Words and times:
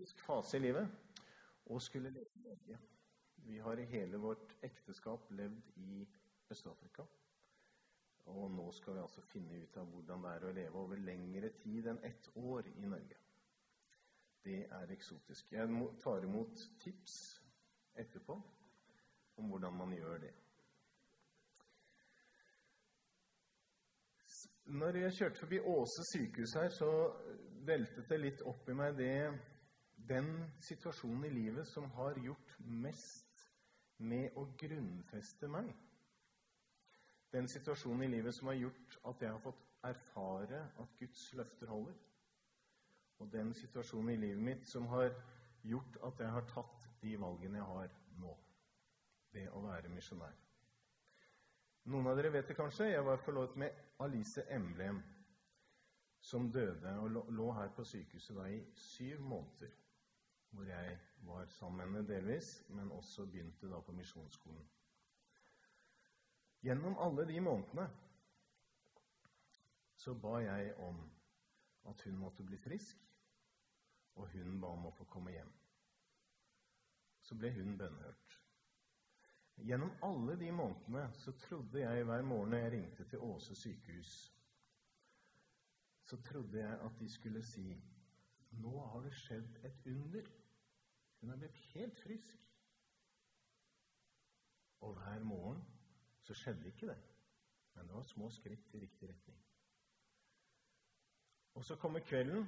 eksotisk 0.00 0.20
fase 0.24 0.56
i 0.56 0.60
livet 0.60 0.88
og 1.66 1.82
skulle 1.82 2.10
leve 2.10 2.26
i 2.34 2.42
Norge. 2.42 2.78
Vi 3.36 3.58
har 3.58 3.78
i 3.78 3.84
hele 3.84 4.16
vårt 4.16 4.56
ekteskap 4.62 5.30
levd 5.30 5.76
i 5.76 6.08
Øst-Afrika. 6.50 7.04
Og 8.26 8.50
nå 8.50 8.70
skal 8.72 8.94
vi 8.94 9.00
altså 9.00 9.20
finne 9.20 9.62
ut 9.62 9.76
av 9.76 9.86
hvordan 9.86 10.22
det 10.24 10.30
er 10.30 10.46
å 10.46 10.52
leve 10.52 10.78
over 10.78 10.96
lengre 10.96 11.50
tid 11.60 11.86
enn 11.90 12.00
ett 12.04 12.30
år 12.34 12.66
i 12.66 12.86
Norge. 12.86 13.16
Det 14.44 14.62
er 14.72 14.92
eksotisk. 14.92 15.52
Jeg 15.52 15.68
tar 16.00 16.24
imot 16.24 16.64
tips 16.80 17.16
etterpå 17.94 18.38
om 19.36 19.52
hvordan 19.52 19.76
man 19.76 19.92
gjør 19.92 20.18
det. 20.24 20.32
Når 24.70 24.96
jeg 24.96 25.12
kjørte 25.18 25.38
forbi 25.38 25.60
Åse 25.60 26.04
sykehus 26.12 26.54
her, 26.54 26.68
så 26.70 26.90
veltet 27.66 28.08
det 28.08 28.20
litt 28.20 28.42
opp 28.46 28.68
i 28.68 28.76
meg 28.76 28.96
det, 28.96 29.14
den 30.10 30.52
situasjonen 30.60 31.24
i 31.24 31.34
livet 31.34 31.68
som 31.68 31.86
har 31.94 32.18
gjort 32.18 32.54
mest 32.58 33.46
med 34.02 34.34
å 34.38 34.46
grunnfeste 34.58 35.48
meg. 35.48 35.70
Den 37.30 37.46
situasjonen 37.48 38.08
i 38.08 38.14
livet 38.16 38.34
som 38.34 38.50
har 38.50 38.58
gjort 38.58 38.96
at 39.06 39.22
jeg 39.22 39.30
har 39.30 39.42
fått 39.44 39.66
erfare 39.86 40.64
at 40.82 40.96
Guds 40.98 41.28
løfter 41.38 41.70
holder. 41.70 41.94
Og 43.20 43.30
den 43.32 43.52
situasjonen 43.54 44.14
i 44.14 44.20
livet 44.24 44.42
mitt 44.42 44.68
som 44.68 44.88
har 44.90 45.12
gjort 45.62 45.98
at 46.08 46.22
jeg 46.24 46.34
har 46.34 46.46
tatt 46.50 46.88
de 47.02 47.14
valgene 47.20 47.60
jeg 47.60 47.68
har 47.68 47.94
nå. 48.18 48.34
Det 49.30 49.46
å 49.54 49.62
være 49.62 49.92
misjonær. 49.92 50.34
Noen 51.90 52.10
av 52.10 52.18
dere 52.18 52.32
vet 52.34 52.50
det 52.50 52.56
kanskje. 52.58 52.90
Jeg 52.90 53.04
var 53.06 53.22
forlovet 53.22 53.56
med 53.62 53.78
Alice 54.02 54.42
Emblem, 54.50 54.98
som 56.20 56.50
døde 56.52 56.96
og 57.00 57.30
lå 57.32 57.52
her 57.56 57.70
på 57.76 57.84
sykehuset 57.86 58.36
da 58.36 58.48
i 58.50 58.58
syv 58.76 59.22
måneder. 59.22 59.70
Hvor 60.50 60.64
jeg 60.64 60.98
var 61.26 61.46
sammen 61.46 61.78
med 61.78 62.00
henne 62.00 62.08
delvis, 62.08 62.64
men 62.68 62.92
også 62.92 63.26
begynte 63.26 63.70
da 63.70 63.80
på 63.80 63.92
misjonsskolen. 63.92 64.66
Gjennom 66.60 66.98
alle 67.00 67.24
de 67.28 67.40
månedene 67.40 67.86
så 70.00 70.14
ba 70.14 70.38
jeg 70.40 70.74
om 70.80 70.98
at 71.88 72.02
hun 72.04 72.18
måtte 72.20 72.44
bli 72.44 72.58
frisk, 72.60 73.00
og 74.14 74.28
hun 74.32 74.60
ba 74.60 74.72
om 74.74 74.86
å 74.88 74.92
få 74.96 75.06
komme 75.08 75.32
hjem. 75.32 75.52
Så 77.22 77.36
ble 77.38 77.52
hun 77.56 77.76
bønnhørt. 77.78 78.36
Gjennom 79.60 79.92
alle 80.02 80.36
de 80.40 80.50
månedene 80.56 81.04
så 81.20 81.32
trodde 81.44 81.82
jeg 81.82 82.04
hver 82.08 82.22
morgen 82.24 82.56
jeg 82.56 82.72
ringte 82.72 83.04
til 83.08 83.24
Åse 83.24 83.54
sykehus, 83.56 84.12
så 86.10 86.16
trodde 86.26 86.58
jeg 86.58 86.78
at 86.84 86.96
de 86.98 87.08
skulle 87.12 87.42
si 87.46 87.66
nå 88.58 88.72
har 88.92 89.04
det 89.04 89.12
skjedd 89.14 89.60
et 89.68 89.84
under. 89.92 90.30
Hun 91.20 91.30
er 91.30 91.36
blitt 91.36 91.60
helt 91.74 92.00
frisk. 92.00 92.46
Og 94.80 94.94
hver 94.96 95.24
morgen 95.24 95.62
så 96.24 96.34
skjedde 96.34 96.68
ikke 96.68 96.88
det. 96.88 96.98
Men 97.74 97.86
det 97.86 97.94
var 97.94 98.02
små 98.08 98.30
skritt 98.30 98.74
i 98.74 98.80
riktig 98.80 99.08
retning. 99.08 99.38
Og 101.54 101.64
så 101.64 101.76
kommer 101.76 102.00
kvelden, 102.00 102.46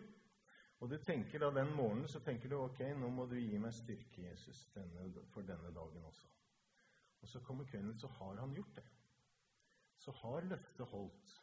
og 0.81 0.91
du 0.91 0.97
tenker 0.99 1.39
da 1.39 1.51
den 1.51 1.75
morgenen 1.77 2.09
så 2.09 2.21
tenker 2.21 2.49
du 2.49 2.57
ok, 2.57 2.81
nå 2.99 3.11
må 3.11 3.27
du 3.27 3.37
gi 3.37 3.59
meg 3.59 3.75
styrke, 3.75 4.23
Jesus, 4.23 4.65
denne, 4.75 5.25
for 5.35 5.47
denne 5.47 5.71
dagen 5.75 6.05
også. 6.05 6.29
Og 7.23 7.29
så 7.29 7.41
kommer 7.41 7.65
kvelden, 7.65 7.99
så 7.99 8.07
har 8.07 8.41
han 8.41 8.55
gjort 8.55 8.77
det. 8.77 8.85
Så 9.99 10.11
har 10.23 10.41
løftet 10.41 10.87
holdt 10.87 11.37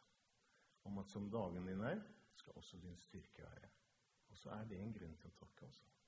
om 0.84 0.98
at 0.98 1.08
som 1.08 1.30
dagen 1.30 1.66
din 1.66 1.80
er, 1.80 2.02
skal 2.36 2.52
også 2.56 2.76
din 2.82 2.96
styrke 2.96 3.42
være. 3.42 3.70
Og 4.28 4.38
så 4.38 4.50
er 4.50 4.64
det 4.68 4.80
en 4.80 4.92
grunn 4.92 5.16
til 5.16 5.30
å 5.30 5.38
takke 5.38 5.66
også. 5.66 5.99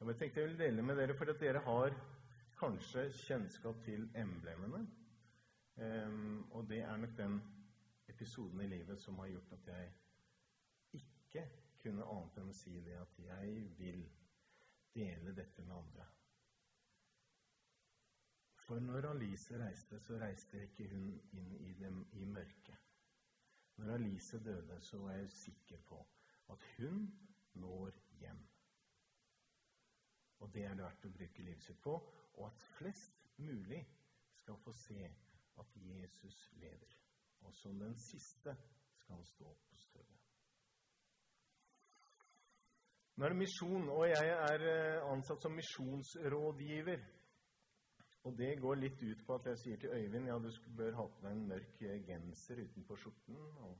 Jeg 0.00 0.16
tenkte 0.16 0.40
jeg 0.40 0.48
ville 0.48 0.64
dele 0.64 0.82
med 0.82 0.96
dere, 0.96 1.14
for 1.14 1.28
at 1.28 1.40
dere 1.40 1.60
har 1.60 1.94
kanskje 2.58 3.02
kjennskap 3.12 3.82
til 3.84 4.06
emblemene. 4.16 4.80
Um, 5.76 6.46
og 6.52 6.68
det 6.68 6.78
er 6.82 6.96
nok 6.96 7.16
den 7.16 7.40
episoden 8.08 8.60
i 8.60 8.66
livet 8.66 9.00
som 9.00 9.18
har 9.18 9.28
gjort 9.28 9.52
at 9.52 9.66
jeg 9.66 9.92
ikke 10.92 11.44
kunne 11.82 12.06
annet 12.14 12.38
enn 12.40 12.50
å 12.52 12.56
si 12.56 12.80
det 12.84 12.96
at 13.00 13.20
jeg 13.24 13.62
vil 13.78 14.02
dele 14.94 15.34
dette 15.36 15.64
med 15.64 15.76
andre. 15.76 16.06
For 18.64 18.80
når 18.80 19.08
Alice 19.10 19.58
reiste, 19.58 20.00
så 20.00 20.18
reiste 20.20 20.62
ikke 20.64 20.88
hun 20.92 21.10
inn 21.32 21.52
i, 21.58 21.72
dem, 21.78 22.04
i 22.12 22.24
mørket. 22.24 22.88
Når 23.76 23.94
Alice 23.94 24.40
døde, 24.44 24.80
så 24.80 24.98
var 24.98 25.16
jeg 25.18 25.32
sikker 25.32 25.84
på 25.88 26.00
at 26.52 26.66
hun 26.76 27.06
når 27.54 27.96
hjem. 28.20 28.42
Og 30.40 30.52
det 30.54 30.64
er 30.64 30.76
det 30.76 30.86
verdt 30.86 31.06
å 31.06 31.12
bruke 31.16 31.44
livet 31.44 31.64
sitt 31.64 31.80
på, 31.84 31.96
og 32.38 32.46
at 32.48 32.64
flest 32.78 33.26
mulig 33.40 33.82
skal 34.40 34.56
få 34.64 34.72
se 34.72 35.04
at 35.60 35.76
Jesus 35.84 36.40
lever. 36.62 36.96
Og 37.44 37.54
som 37.54 37.78
den 37.80 37.96
siste 38.00 38.56
skal 39.00 39.16
han 39.16 39.26
stå 39.28 39.52
på 39.68 39.76
støvet. 39.76 40.20
Nå 43.16 43.26
er 43.26 43.34
det 43.34 43.40
misjon, 43.42 43.88
og 43.92 44.06
jeg 44.08 44.28
er 44.32 44.62
eh, 44.70 45.08
ansatt 45.12 45.42
som 45.44 45.52
misjonsrådgiver. 45.52 47.02
Og 48.28 48.36
det 48.36 48.54
går 48.60 48.78
litt 48.80 49.02
ut 49.02 49.20
på 49.26 49.36
at 49.36 49.48
jeg 49.50 49.60
sier 49.60 49.80
til 49.80 49.92
Øyvind 49.96 50.28
ja, 50.28 50.38
du 50.40 50.48
bør 50.76 50.96
ha 50.96 51.06
på 51.08 51.24
deg 51.24 51.36
en 51.36 51.46
mørk 51.48 51.82
genser 52.08 52.62
utenpå 52.64 52.96
skjorten. 53.00 53.36
Og 53.66 53.76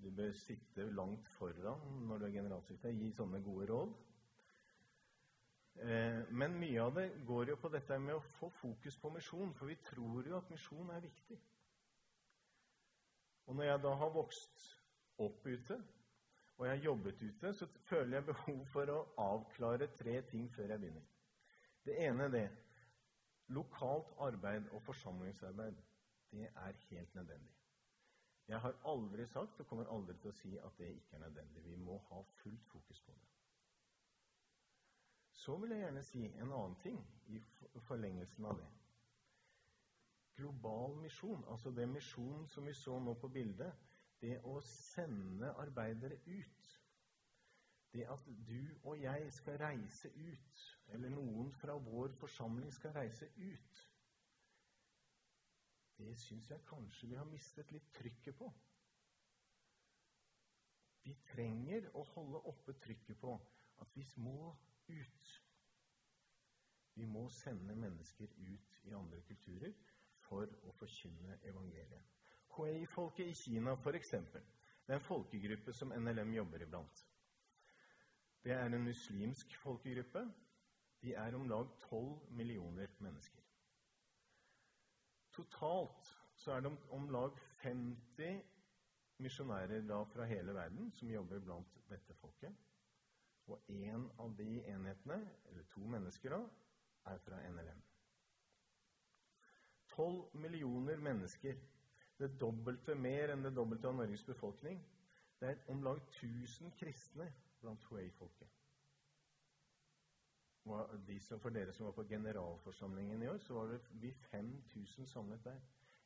du 0.00 0.08
bør 0.16 0.32
sitte 0.40 0.88
langt 0.92 1.28
foran 1.36 1.84
når 2.08 2.20
du 2.22 2.26
er 2.26 2.34
generalsekretær. 2.38 2.96
Gi 2.96 3.12
sånne 3.16 3.42
gode 3.44 3.68
råd. 3.72 3.94
Eh, 5.80 6.20
men 6.28 6.58
mye 6.60 6.82
av 6.82 6.94
det 6.94 7.06
går 7.26 7.52
jo 7.52 7.56
på 7.60 7.70
dette 7.72 7.98
med 7.98 8.14
å 8.18 8.26
få 8.36 8.50
fokus 8.60 8.98
på 9.00 9.10
misjon, 9.14 9.54
for 9.56 9.70
vi 9.72 9.78
tror 9.88 10.28
jo 10.28 10.36
at 10.38 10.50
misjon 10.52 10.90
er 10.92 11.04
viktig. 11.04 11.38
Og 13.46 13.56
når 13.56 13.70
jeg 13.70 13.82
da 13.82 13.94
har 14.02 14.12
vokst 14.14 14.66
opp 15.22 15.46
ute, 15.46 15.78
og 16.58 16.66
jeg 16.66 16.76
har 16.76 16.84
jobbet 16.84 17.22
ute, 17.22 17.52
så 17.58 17.66
føler 17.88 18.18
jeg 18.18 18.28
behov 18.28 18.60
for 18.70 18.92
å 18.92 19.00
avklare 19.24 19.88
tre 19.96 20.20
ting 20.30 20.50
før 20.54 20.74
jeg 20.74 20.84
begynner. 20.84 21.08
Det 21.82 21.96
ene 22.04 22.28
er 22.28 22.36
det 22.36 22.44
Lokalt 23.52 24.12
arbeid 24.22 24.68
og 24.72 24.80
forsamlingsarbeid, 24.86 25.80
det 26.30 26.46
er 26.46 26.78
helt 26.88 27.14
nødvendig. 27.14 27.50
Jeg 28.48 28.60
har 28.60 28.78
aldri 28.88 29.26
sagt 29.26 29.60
og 29.60 29.66
kommer 29.66 29.90
aldri 29.92 30.14
til 30.22 30.30
å 30.30 30.38
si 30.38 30.54
at 30.58 30.78
det 30.78 30.88
ikke 30.94 31.18
er 31.18 31.24
nødvendig. 31.26 31.64
Vi 31.66 31.76
må 31.76 31.98
ha 32.08 32.22
fullt 32.42 32.64
fokus 32.70 33.02
på 33.04 33.12
det. 33.12 33.31
Så 35.42 35.56
vil 35.58 35.74
jeg 35.74 35.82
gjerne 35.82 36.02
si 36.06 36.22
en 36.26 36.52
annen 36.52 36.76
ting 36.82 36.98
i 37.34 37.40
forlengelsen 37.88 38.46
av 38.46 38.60
det. 38.60 38.68
Global 40.36 40.94
misjon, 41.02 41.42
altså 41.50 41.72
det 41.74 41.88
misjon 41.90 42.46
som 42.48 42.66
vi 42.66 42.74
så 42.78 42.98
nå 43.02 43.14
på 43.20 43.28
bildet, 43.28 43.72
det 44.22 44.36
å 44.46 44.60
sende 44.62 45.50
arbeidere 45.58 46.20
ut 46.26 46.70
det 47.92 48.06
at 48.08 48.28
du 48.48 48.60
og 48.88 49.00
jeg 49.02 49.32
skal 49.36 49.58
reise 49.60 50.08
ut, 50.08 50.60
eller 50.94 51.12
noen 51.12 51.50
fra 51.60 51.74
vår 51.76 52.14
forsamling 52.20 52.72
skal 52.72 52.94
reise 52.96 53.28
ut, 53.36 53.82
det 55.98 56.14
syns 56.18 56.48
jeg 56.50 56.64
kanskje 56.66 57.10
vi 57.10 57.18
har 57.18 57.28
mistet 57.28 57.72
litt 57.74 57.90
trykket 57.98 58.38
på. 58.38 58.48
Vi 61.04 61.12
trenger 61.34 61.90
å 61.98 62.06
holde 62.14 62.40
oppe 62.48 62.74
trykket 62.80 63.20
på 63.20 63.34
at 63.82 63.96
vi 63.98 64.06
må 64.24 64.54
ut. 64.88 65.42
Vi 66.94 67.06
må 67.06 67.28
sende 67.28 67.76
mennesker 67.76 68.26
ut 68.38 68.74
i 68.84 68.92
andre 68.92 69.20
kulturer 69.28 69.72
for 70.26 70.48
å 70.68 70.74
forkynne 70.76 71.38
evangeliet. 71.48 72.10
Hui-folket 72.56 73.30
i 73.32 73.34
Kina, 73.34 73.76
f.eks., 73.78 74.10
det 74.82 74.92
er 74.92 74.98
en 74.98 75.06
folkegruppe 75.06 75.72
som 75.72 75.92
NLM 75.94 76.34
jobber 76.34 76.64
iblant. 76.66 77.04
Det 78.44 78.52
er 78.52 78.66
en 78.66 78.84
muslimsk 78.84 79.54
folkegruppe. 79.62 80.24
De 81.02 81.14
er 81.14 81.34
om 81.34 81.46
lag 81.48 81.70
12 81.88 82.34
millioner 82.38 82.90
mennesker. 82.98 83.42
Totalt 85.32 86.10
så 86.36 86.52
er 86.52 86.60
det 86.60 86.72
om 86.90 87.08
lag 87.10 87.38
50 87.62 88.42
misjonærer 89.22 90.04
fra 90.12 90.26
hele 90.26 90.54
verden 90.54 90.90
som 90.92 91.10
jobber 91.10 91.40
blant 91.40 91.78
dette 91.88 92.14
folket. 92.14 92.52
Og 93.50 93.70
én 93.70 94.06
av 94.22 94.36
de 94.38 94.62
enhetene, 94.70 95.18
eller 95.50 95.66
to 95.74 95.86
mennesker, 95.86 96.30
da, 96.30 96.42
er 97.12 97.18
fra 97.18 97.40
NLM. 97.50 97.82
12 99.92 100.36
millioner 100.40 100.96
mennesker. 100.96 101.58
Det 102.18 102.30
dobbelte 102.40 102.94
mer 102.94 103.32
enn 103.32 103.42
det 103.42 103.54
dobbelte 103.56 103.88
av 103.88 103.98
Norges 103.98 104.24
befolkning. 104.24 104.78
Det 105.40 105.48
er 105.50 105.62
om 105.72 105.82
lag 105.82 105.98
1000 106.22 106.70
kristne 106.78 107.26
blant 107.60 107.84
Huey-folket. 107.90 108.48
For 110.62 111.50
dere 111.50 111.72
som 111.74 111.86
var 111.86 111.92
på 111.92 112.04
generalforsamlingen 112.06 113.22
i 113.22 113.28
år, 113.28 113.38
så 113.38 113.54
var 113.54 113.72
det 113.72 113.80
vi 113.90 114.12
5000 114.30 115.06
samlet 115.06 115.44
der. 115.44 115.60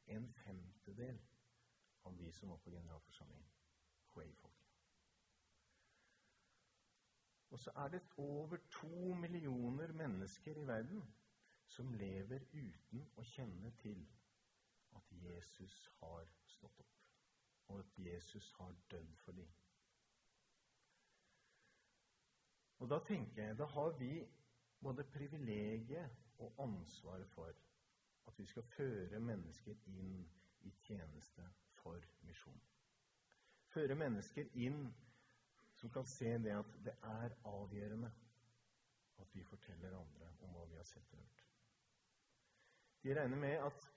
En 0.06 0.32
femtedel 0.32 1.18
av 2.04 2.16
de 2.16 2.32
som 2.32 2.48
var 2.48 2.56
på 2.56 2.70
generalforsamlingen. 2.70 3.50
Huey-folket. 4.14 4.55
Og 7.56 7.60
så 7.60 7.70
er 7.76 7.88
det 7.88 8.02
over 8.16 8.56
to 8.70 9.14
millioner 9.14 9.92
mennesker 9.92 10.56
i 10.56 10.66
verden 10.66 11.14
som 11.66 11.94
lever 11.94 12.42
uten 12.52 13.06
å 13.16 13.22
kjenne 13.24 13.70
til 13.80 14.02
at 14.98 15.12
Jesus 15.22 15.76
har 16.00 16.26
stått 16.50 16.82
opp, 16.84 16.98
og 17.68 17.78
at 17.80 17.94
Jesus 17.96 18.50
har 18.58 18.74
dødd 18.90 19.14
for 19.22 19.32
dem. 19.40 19.54
Og 22.78 22.92
da 22.92 23.00
tenker 23.08 23.42
jeg, 23.46 23.58
da 23.58 23.70
har 23.72 23.96
vi 24.02 24.10
både 24.84 25.08
privilegiet 25.16 26.20
og 26.38 26.60
ansvaret 26.66 27.32
for 27.32 27.56
at 28.26 28.38
vi 28.38 28.44
skal 28.52 28.68
føre 28.76 29.22
mennesker 29.30 29.80
inn 29.96 30.20
i 30.60 30.76
tjeneste 30.84 31.48
for 31.80 32.04
misjon. 32.28 32.60
Føre 33.72 33.96
mennesker 33.96 34.52
inn 34.52 34.90
som 35.86 35.92
kan 35.92 36.06
se 36.06 36.38
det 36.38 36.50
at 36.50 36.78
det 36.84 36.92
er 37.02 37.34
avgjørende 37.44 38.08
at 39.18 39.34
vi 39.34 39.42
forteller 39.44 39.94
andre 39.94 40.30
om 40.42 40.54
hva 40.54 40.64
vi 40.66 40.78
har 40.80 40.88
sett 40.88 41.12
og 41.12 41.20
hørt. 41.20 41.42
De 43.04 43.14
regner 43.14 43.38
med 43.38 43.60
at 43.68 43.92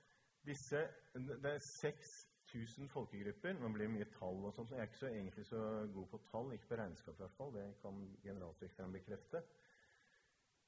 disse 0.45 0.87
Det 1.13 1.45
er 1.45 1.57
6000 1.59 2.89
folkegrupper. 2.89 3.53
Nå 3.57 3.71
blir 3.73 3.89
mye 3.89 4.05
tall 4.13 4.45
og 4.45 4.53
sånt, 4.53 4.69
så 4.69 4.75
jeg 4.75 4.81
er 4.81 4.91
ikke 4.91 4.99
så, 4.99 5.07
egentlig 5.07 5.45
så 5.45 5.63
god 5.93 6.05
på 6.11 6.19
tall. 6.31 6.53
Ikke 6.53 6.69
på 6.69 6.77
regnskap, 6.79 7.15
i 7.15 7.23
hvert 7.23 7.37
fall. 7.37 7.53
Det 7.53 7.65
kan 7.81 7.97
generaldirektøren 8.23 8.93
bekrefte. 8.93 9.41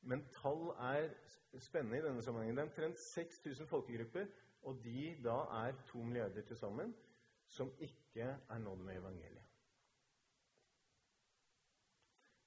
Men 0.02 0.26
tall 0.42 0.74
er 0.88 1.14
spennende 1.60 2.02
i 2.02 2.06
denne 2.08 2.26
sammenhengen. 2.26 2.58
Det 2.58 2.64
er 2.66 2.72
omtrent 2.72 3.00
6000 3.00 3.70
folkegrupper, 3.70 4.26
og 4.64 4.82
de 4.84 5.06
da 5.24 5.38
er 5.62 5.78
to 5.88 6.02
milliarder 6.02 6.42
til 6.42 6.58
sammen, 6.58 6.96
som 7.48 7.72
ikke 7.80 8.34
er 8.50 8.58
nådd 8.58 8.84
med 8.90 8.98
evangeliet. 8.98 9.41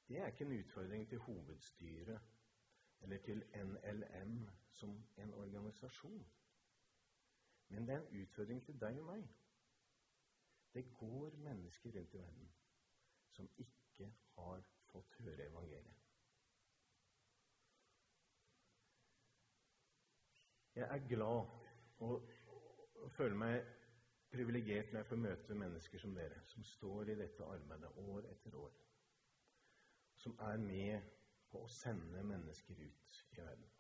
Det 0.09 0.19
er 0.19 0.27
ikke 0.27 0.45
en 0.45 0.59
utfordring 0.59 1.09
til 1.09 1.19
hovedstyret 1.19 2.21
eller 3.03 3.19
til 3.19 3.45
NLM 3.55 4.49
som 4.73 5.05
en 5.17 5.35
organisasjon. 5.35 6.27
Men 7.69 7.89
det 7.89 7.95
er 7.95 8.01
en 8.01 8.23
utfordring 8.23 8.65
til 8.65 8.81
deg 8.81 8.99
og 9.01 9.07
meg. 9.07 9.25
Det 10.75 10.85
går 10.99 11.37
mennesker 11.47 11.97
rundt 11.99 12.15
i 12.15 12.19
verden 12.19 12.53
som 13.31 13.49
ikke 13.59 14.11
har 14.37 14.63
fått 14.93 15.17
høre 15.19 15.47
evangeliet. 15.47 16.01
Jeg 20.75 20.89
er 20.91 21.09
glad 21.09 21.47
og, 21.99 22.31
føler 23.15 23.37
meg 23.39 23.61
privilegert 24.35 24.93
når 24.93 25.01
jeg 25.01 25.07
får 25.07 25.23
møte 25.23 25.55
mennesker 25.59 26.03
som 26.03 26.15
dere, 26.17 26.41
som 26.51 26.65
står 26.67 27.13
i 27.13 27.19
dette 27.21 27.47
arbeidet 27.47 27.91
år 28.03 28.27
etter 28.33 28.57
år 28.59 28.84
som 30.25 30.37
er 30.41 30.57
med 30.57 31.09
på 31.53 31.61
å 31.61 31.71
sende 31.71 32.23
mennesker 32.25 32.79
ut 32.81 33.17
i 33.37 33.37
verden. 33.37 33.71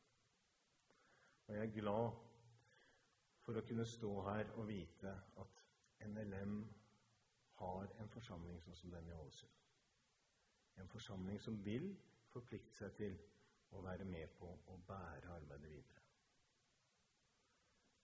Og 1.46 1.56
jeg 1.56 1.66
er 1.66 1.76
glad 1.78 2.18
for 3.44 3.56
å 3.56 3.62
kunne 3.64 3.86
stå 3.88 4.10
her 4.28 4.50
og 4.58 4.66
vite 4.68 5.12
at 5.40 5.62
NLM 6.04 6.58
har 7.60 7.94
en 8.02 8.12
forsamling 8.12 8.60
sånn 8.60 8.76
som 8.76 8.92
den 8.92 9.08
i 9.08 9.16
Ålesund. 9.16 9.60
En 10.82 10.90
forsamling 10.92 11.40
som 11.40 11.56
vil 11.64 11.86
forplikte 12.32 12.76
seg 12.76 12.96
til 12.98 13.16
å 13.72 13.80
være 13.84 14.04
med 14.08 14.36
på 14.38 14.50
å 14.72 14.76
bære 14.88 15.32
arbeidet 15.38 15.70
videre. 15.72 16.02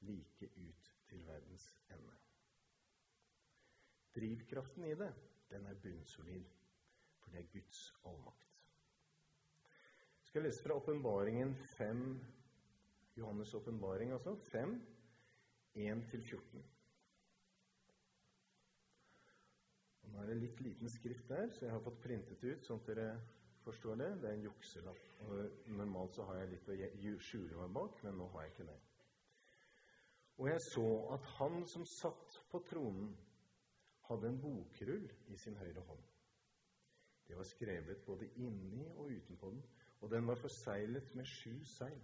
Like 0.08 0.48
ut 0.56 0.94
til 1.10 1.26
verdens 1.28 1.68
ende. 1.92 2.16
Drivkraften 4.16 4.88
i 4.88 4.96
det, 4.96 5.12
den 5.52 5.68
er 5.68 5.82
bunnsolid. 5.84 6.59
For 7.20 7.30
det 7.34 7.42
er 7.42 7.52
Guds 7.52 7.80
allmakt. 8.04 8.46
Jeg 10.20 10.28
skal 10.30 10.46
lese 10.46 10.62
fra 10.62 10.76
åpenbaringen 10.78 11.54
5, 11.76 12.02
Johannes' 13.18 13.56
åpenbaring, 13.56 14.12
altså. 14.12 14.36
5, 14.52 14.76
1-14. 15.74 16.62
Nå 20.10 20.22
er 20.22 20.30
det 20.30 20.40
litt 20.40 20.60
liten 20.64 20.90
skrift 20.90 21.28
der, 21.30 21.50
så 21.54 21.66
jeg 21.66 21.74
har 21.74 21.82
fått 21.84 22.00
printet 22.02 22.42
ut 22.44 22.66
sånn 22.66 22.80
at 22.82 22.88
dere 22.90 23.08
forstår 23.64 23.98
det. 24.00 24.10
Det 24.22 24.30
er 24.30 24.38
en 24.38 24.46
jukselapp. 24.48 25.02
Og 25.26 25.66
normalt 25.78 26.16
så 26.16 26.26
har 26.28 26.40
jeg 26.40 26.52
litt 26.54 26.70
å 26.72 27.18
skjule 27.26 27.58
meg 27.60 27.74
bak, 27.76 28.00
men 28.06 28.18
nå 28.18 28.28
har 28.34 28.46
jeg 28.46 28.54
ikke 28.54 28.70
det. 28.70 28.78
Og 30.40 30.48
jeg 30.48 30.62
så 30.70 30.86
at 31.14 31.26
han 31.36 31.60
som 31.68 31.84
satt 32.00 32.38
på 32.50 32.62
tronen, 32.70 33.12
hadde 34.08 34.30
en 34.30 34.40
bokrull 34.42 35.04
i 35.30 35.36
sin 35.38 35.58
høyre 35.60 35.84
hånd. 35.86 36.09
Det 37.30 37.36
var 37.38 37.46
skrevet 37.46 38.00
både 38.06 38.26
inni 38.42 38.88
og 38.96 39.12
utenpå 39.14 39.50
den, 39.50 39.62
og 40.00 40.10
den 40.10 40.26
var 40.26 40.34
forseglet 40.34 41.14
med 41.14 41.24
sju 41.24 41.52
seil. 41.64 42.00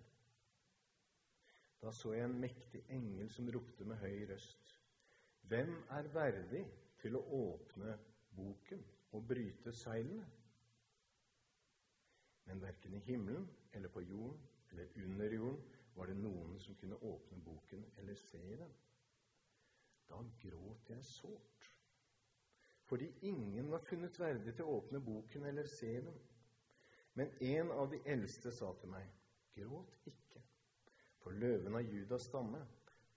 Da 1.82 1.90
så 1.92 2.12
jeg 2.14 2.24
en 2.24 2.38
mektig 2.40 2.84
engel 2.94 3.30
som 3.34 3.50
ropte 3.50 3.84
med 3.84 3.98
høy 3.98 4.22
røst. 4.30 4.70
Hvem 5.50 5.74
er 5.98 6.12
verdig 6.14 6.62
til 7.02 7.18
å 7.18 7.24
åpne 7.40 7.96
boken 8.38 8.86
og 9.18 9.26
bryte 9.28 9.74
seilene? 9.74 10.30
Men 12.46 12.62
verken 12.62 12.94
i 12.94 13.02
himmelen 13.10 13.50
eller 13.74 13.90
på 13.90 14.06
jorden 14.06 14.40
eller 14.70 14.94
under 15.04 15.34
jorden 15.34 15.62
var 15.98 16.06
det 16.06 16.20
noen 16.22 16.58
som 16.62 16.78
kunne 16.78 17.02
åpne 17.02 17.42
boken 17.42 17.82
eller 17.98 18.14
se 18.28 18.42
i 18.46 18.58
den. 18.62 18.74
Da 20.06 20.22
gråt 20.42 20.90
jeg 20.94 21.04
sårt 21.04 21.70
fordi 22.86 23.10
ingen 23.20 23.70
var 23.70 23.82
funnet 23.82 24.18
verdig 24.20 24.54
til 24.54 24.66
å 24.66 24.78
åpne 24.78 25.00
boken 25.02 25.46
eller 25.50 25.66
se 25.70 25.92
den. 26.00 26.18
Men 27.18 27.32
en 27.40 27.72
av 27.74 27.90
de 27.90 28.00
eldste 28.06 28.52
sa 28.54 28.70
til 28.80 28.92
meg, 28.92 29.06
gråt 29.56 29.94
ikke, 30.06 30.42
for 31.22 31.34
løven 31.34 31.78
av 31.78 31.88
Judas 31.88 32.28
stamme, 32.28 32.60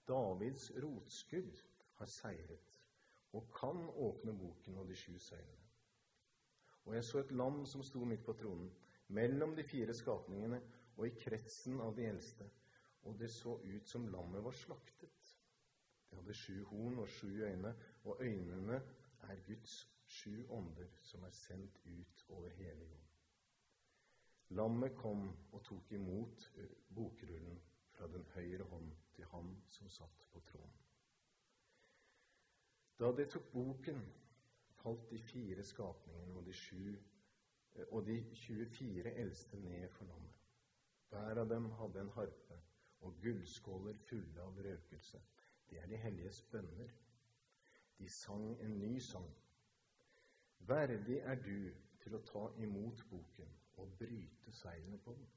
Davids 0.08 0.70
rotskudd, 0.82 1.60
har 2.00 2.08
seiret 2.08 2.78
og 3.36 3.50
kan 3.54 3.82
åpne 4.00 4.32
boken 4.34 4.78
og 4.80 4.88
de 4.88 4.96
sju 4.98 5.18
søylene. 5.20 5.66
Og 6.88 6.94
jeg 6.96 7.04
så 7.06 7.20
et 7.20 7.34
lam 7.36 7.60
som 7.68 7.84
sto 7.86 8.02
midt 8.08 8.24
på 8.26 8.34
tronen, 8.40 8.70
mellom 9.14 9.52
de 9.54 9.62
fire 9.66 9.94
skapningene 9.94 10.58
og 10.96 11.04
i 11.06 11.12
kretsen 11.18 11.78
av 11.84 11.92
de 11.96 12.08
eldste, 12.08 12.46
og 13.06 13.18
det 13.20 13.30
så 13.32 13.56
ut 13.62 13.88
som 13.88 14.08
lammet 14.10 14.42
var 14.44 14.56
slaktet. 14.56 15.30
Det 16.08 16.18
hadde 16.18 16.34
sju 16.34 16.64
horn 16.72 16.98
og 17.04 17.08
sju 17.08 17.30
øyne, 17.44 17.74
og 18.04 18.22
øynene 18.24 18.80
er 19.28 19.42
Guds 19.46 19.76
sju 20.06 20.46
ånder 20.48 20.90
som 21.02 21.24
er 21.24 21.34
sendt 21.34 21.80
ut 21.86 22.24
over 22.28 22.48
hele 22.58 22.84
jorden. 22.84 23.06
Lammet 24.58 24.96
kom 24.98 25.28
og 25.52 25.62
tok 25.64 25.92
imot 25.94 26.46
bokrullen 26.94 27.60
fra 27.94 28.08
den 28.10 28.24
høyre 28.34 28.64
hånd 28.72 28.90
til 29.14 29.28
ham 29.30 29.52
som 29.68 29.90
satt 29.90 30.24
på 30.32 30.42
tronen. 30.48 30.80
Da 33.00 33.12
det 33.16 33.28
tok 33.32 33.46
boken, 33.52 34.00
falt 34.82 35.06
de 35.10 35.18
fire 35.18 35.62
skapningene 35.64 36.34
og 36.36 36.46
de, 36.46 36.52
sju, 36.52 36.96
og 37.90 38.06
de 38.06 38.18
24 38.34 39.14
eldste 39.22 39.60
ned 39.60 39.88
for 39.94 40.04
lammet. 40.10 40.40
Hver 41.10 41.40
av 41.42 41.48
dem 41.48 41.70
hadde 41.78 42.02
en 42.02 42.12
harpe 42.16 42.58
og 43.06 43.16
gullskåler 43.22 43.96
fulle 44.08 44.42
av 44.42 44.58
røkelse. 44.66 45.20
Det 45.70 45.78
er 45.80 45.88
de 45.88 45.96
helliges 45.96 46.42
bønner. 46.52 46.92
De 48.00 48.08
sang 48.08 48.60
en 48.64 48.78
ny 48.80 48.94
sang. 49.04 49.28
Verdig 50.68 51.18
er 51.20 51.36
du 51.44 51.68
til 52.00 52.16
å 52.16 52.22
ta 52.24 52.46
imot 52.64 53.02
boken 53.10 53.50
og 53.82 53.92
bryte 54.00 54.52
seilene 54.56 55.00
på 55.04 55.12
den. 55.18 55.28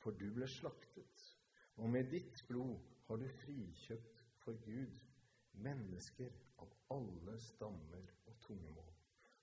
For 0.00 0.16
du 0.16 0.30
ble 0.32 0.48
slaktet, 0.48 1.24
og 1.76 1.90
med 1.92 2.08
ditt 2.12 2.40
blod 2.48 2.80
har 3.08 3.20
du 3.20 3.26
frikjøpt 3.42 4.22
for 4.44 4.56
Gud 4.64 4.96
mennesker 5.64 6.32
av 6.64 6.72
alle 6.96 7.36
stammer 7.40 8.08
og 8.24 8.40
tungemål, 8.46 8.92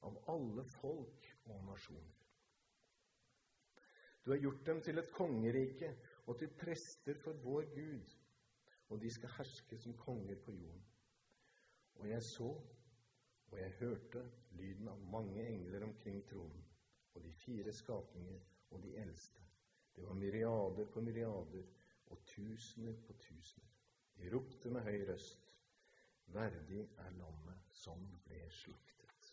av 0.10 0.18
alle 0.34 0.66
folk 0.74 1.30
og 1.46 1.66
nasjoner. 1.70 2.18
Du 4.26 4.32
har 4.32 4.42
gjort 4.42 4.66
dem 4.66 4.82
til 4.86 5.02
et 5.02 5.14
kongerike 5.14 5.94
og 6.26 6.38
til 6.40 6.50
prester 6.58 7.18
for 7.22 7.38
vår 7.46 7.70
Gud, 7.76 8.18
og 8.90 9.02
de 9.02 9.10
skal 9.14 9.38
herske 9.38 9.78
som 9.78 9.98
konger 9.98 10.42
på 10.46 10.54
jorden. 10.58 10.91
Og 12.00 12.10
jeg 12.10 12.24
så, 12.24 12.50
og 13.52 13.60
jeg 13.60 13.72
hørte 13.80 14.24
lyden 14.52 14.88
av 14.88 15.00
mange 15.12 15.48
engler 15.48 15.84
omkring 15.84 16.22
tronen, 16.30 16.64
og 17.14 17.24
de 17.24 17.32
fire 17.34 17.74
skapninger 17.74 18.40
og 18.72 18.84
de 18.84 18.96
eldste. 18.98 19.42
Det 19.96 20.08
var 20.08 20.14
myriader 20.14 20.88
på 20.94 21.02
myriader 21.02 21.64
og 22.06 22.26
tusener 22.26 22.96
på 23.08 23.14
tusener. 23.14 23.68
De 24.18 24.30
ropte 24.34 24.70
med 24.70 24.82
høy 24.82 25.06
røst. 25.10 25.48
Verdig 26.32 26.82
er 27.04 27.12
lammet 27.20 27.72
som 27.76 28.04
ble 28.26 28.40
slaktet. 28.56 29.32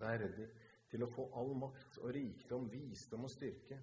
Verdig 0.00 0.48
til 0.90 1.04
å 1.04 1.10
få 1.12 1.26
all 1.36 1.52
makt 1.58 1.98
og 2.00 2.14
rikdom, 2.16 2.70
visdom 2.72 3.26
og 3.28 3.32
styrke, 3.34 3.76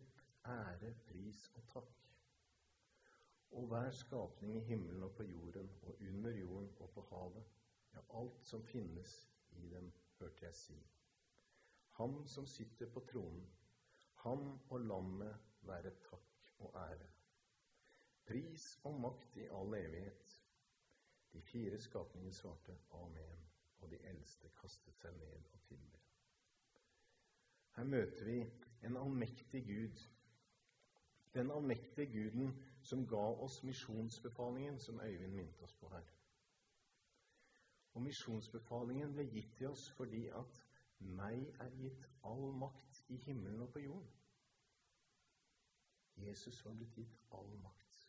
ære, 0.48 0.94
pris 1.06 1.44
og 1.56 1.68
takk. 1.74 1.94
Og 3.58 3.70
hver 3.72 3.92
skapning 3.96 4.58
i 4.58 4.66
himmelen 4.72 5.06
og 5.06 5.14
på 5.20 5.28
jorden 5.28 5.70
og 5.84 6.02
under 6.10 6.34
jorden 6.36 6.72
og 6.80 6.90
på 6.96 7.06
havet 7.12 7.57
ja, 7.98 8.20
alt 8.20 8.46
som 8.46 8.63
finnes 8.63 9.13
i 9.51 9.68
dem, 9.70 9.92
hørte 10.20 10.46
jeg 10.46 10.56
si. 10.56 10.77
Han 11.98 12.27
som 12.27 12.48
sitter 12.48 12.89
på 12.94 13.01
tronen, 13.10 13.46
han 14.24 14.60
og 14.70 14.80
lammet 14.80 15.46
være 15.66 15.94
takk 16.10 16.51
og 16.60 16.75
ære. 16.75 17.08
Pris 18.27 18.80
og 18.84 19.00
makt 19.01 19.38
i 19.38 19.48
all 19.60 19.74
evighet. 19.77 20.36
De 21.34 21.42
fire 21.42 21.80
skapninger 21.80 22.32
svarte 22.32 22.75
amen, 22.92 23.48
og 23.80 23.89
de 23.92 24.00
eldste 24.10 24.51
kastet 24.62 25.00
seg 25.01 25.16
ned 25.18 25.50
og 25.54 25.63
tilber. 25.70 26.06
Her 27.77 27.84
møter 27.84 28.25
vi 28.25 28.38
en 28.84 28.98
allmektig 28.98 29.63
Gud. 29.66 30.06
Den 31.34 31.51
allmektige 31.51 32.12
Guden 32.13 32.54
som 32.82 33.08
ga 33.08 33.25
oss 33.46 33.63
misjonsbefalingen, 33.63 34.80
som 34.80 35.00
Øyvind 35.00 35.34
minte 35.34 35.62
oss 35.63 35.74
på 35.74 35.89
her. 35.89 36.17
Og 37.98 38.04
misjonsbefalingen 38.06 39.13
ble 39.16 39.24
gitt 39.34 39.56
til 39.58 39.72
oss 39.72 39.88
fordi 39.98 40.27
at 40.38 40.60
meg 41.18 41.48
er 41.63 41.72
gitt 41.80 42.04
all 42.30 42.51
makt 42.62 43.00
i 43.10 43.18
himmelen 43.24 43.63
og 43.66 43.72
på 43.74 43.82
jorden. 43.82 44.12
Jesus 46.22 46.60
var 46.66 46.75
blitt 46.77 46.94
gitt 46.98 47.16
all 47.34 47.50
makt. 47.63 48.04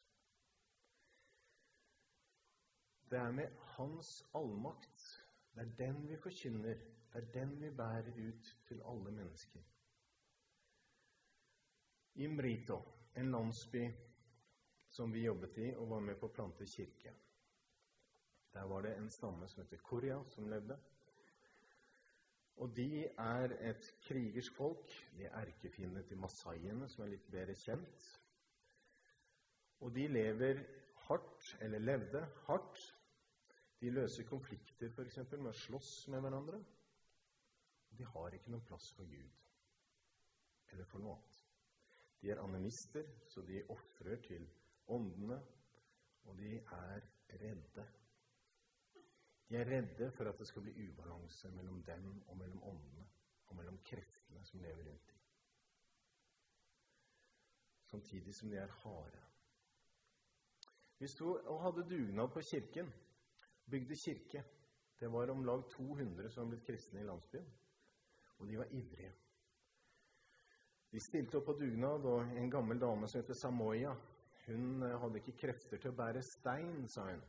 Det 3.09 3.19
er 3.19 3.33
med 3.33 3.55
Hans 3.79 4.11
allmakt, 4.37 5.07
det 5.55 5.65
er 5.65 5.73
den 5.79 6.03
vi 6.09 6.17
forkynner, 6.21 6.83
det 7.13 7.23
er 7.23 7.31
den 7.33 7.55
vi 7.61 7.71
bærer 7.71 8.13
ut 8.29 8.51
til 8.69 8.83
alle 8.85 9.13
mennesker. 9.13 9.63
I 12.15 12.27
Mrito, 12.27 12.83
en 13.17 13.31
landsby 13.31 13.87
som 14.91 15.13
vi 15.13 15.25
jobbet 15.25 15.57
i 15.57 15.71
og 15.77 15.89
var 15.91 16.05
med 16.05 16.21
på 16.21 16.29
å 16.29 16.35
plante 16.37 16.69
kirke. 16.69 17.15
Der 18.59 18.65
var 18.67 18.81
det 18.83 18.97
en 18.97 19.11
stamme 19.11 19.47
som 19.49 19.63
heter 19.63 19.79
Korea, 19.87 20.23
som 20.35 20.49
levde. 20.51 20.79
Og 22.57 22.77
de 22.77 23.05
er 23.07 23.53
et 23.71 23.95
krigersk 24.03 24.55
folk. 24.57 24.95
De 25.17 25.25
er 25.25 25.37
erkefiendene 25.45 26.03
til 26.03 26.19
masaiene, 26.19 26.89
som 26.91 27.05
er 27.05 27.13
litt 27.13 27.29
bedre 27.31 27.55
kjent. 27.55 28.07
Og 29.79 29.95
de 29.95 30.09
lever 30.11 30.65
hardt, 31.05 31.53
eller 31.61 31.79
levde 31.79 32.25
hardt. 32.49 32.81
De 33.81 33.93
løser 33.95 34.27
konflikter 34.27 34.91
f.eks. 34.91 35.21
med 35.37 35.53
å 35.53 35.59
slåss 35.61 35.93
med 36.11 36.27
hverandre. 36.27 36.59
De 37.95 38.11
har 38.11 38.35
ikke 38.35 38.51
noen 38.51 38.67
plass 38.67 38.91
for 38.97 39.07
Gud 39.07 39.37
eller 40.73 40.91
for 40.91 41.01
noe 41.01 41.15
annet. 41.15 41.39
De 42.21 42.35
er 42.35 42.43
animister, 42.43 43.07
så 43.31 43.41
de 43.47 43.63
ofrer 43.71 44.19
til 44.27 44.51
åndene, 44.91 45.39
og 46.27 46.37
de 46.43 46.59
er 46.59 47.07
redde. 47.41 47.87
De 49.49 49.57
er 49.57 49.71
redde 49.71 50.11
for 50.13 50.29
at 50.29 50.39
det 50.39 50.47
skal 50.49 50.63
bli 50.63 50.89
ubalanse 50.89 51.51
mellom 51.51 51.81
dem 51.87 52.11
og 52.29 52.37
mellom 52.37 52.63
åndene 52.63 53.07
og 53.49 53.57
mellom 53.57 53.79
kreftene 53.85 54.45
som 54.45 54.61
lever 54.61 54.85
rundt 54.91 55.07
dem. 55.09 55.23
Samtidig 57.89 58.35
som 58.35 58.51
de 58.51 58.57
er 58.61 58.75
harde. 58.83 59.23
Vi 60.99 61.09
sto 61.09 61.33
og 61.39 61.63
hadde 61.63 61.87
dugnad 61.89 62.29
på 62.29 62.43
kirken. 62.51 62.93
Bygde 63.71 63.97
kirke. 63.97 64.45
Det 65.01 65.13
var 65.13 65.31
om 65.31 65.45
lag 65.45 65.63
200 65.71 66.31
som 66.31 66.45
var 66.45 66.51
blitt 66.51 66.67
kristne 66.67 67.01
i 67.01 67.07
landsbyen. 67.07 67.49
Og 68.39 68.49
de 68.49 68.59
var 68.59 68.75
ivrige. 68.75 69.13
De 70.91 71.01
stilte 71.01 71.39
opp 71.39 71.51
på 71.51 71.57
dugnad, 71.61 72.05
og 72.05 72.37
en 72.37 72.51
gammel 72.51 72.81
dame 72.81 73.09
som 73.09 73.21
heter 73.21 73.37
Samoya, 73.37 73.93
hun 74.47 74.83
eh, 74.83 74.95
hadde 75.01 75.21
ikke 75.21 75.37
krefter 75.43 75.81
til 75.81 75.93
å 75.93 75.97
bære 75.99 76.23
stein, 76.25 76.87
sa 76.89 77.05
hun. 77.11 77.21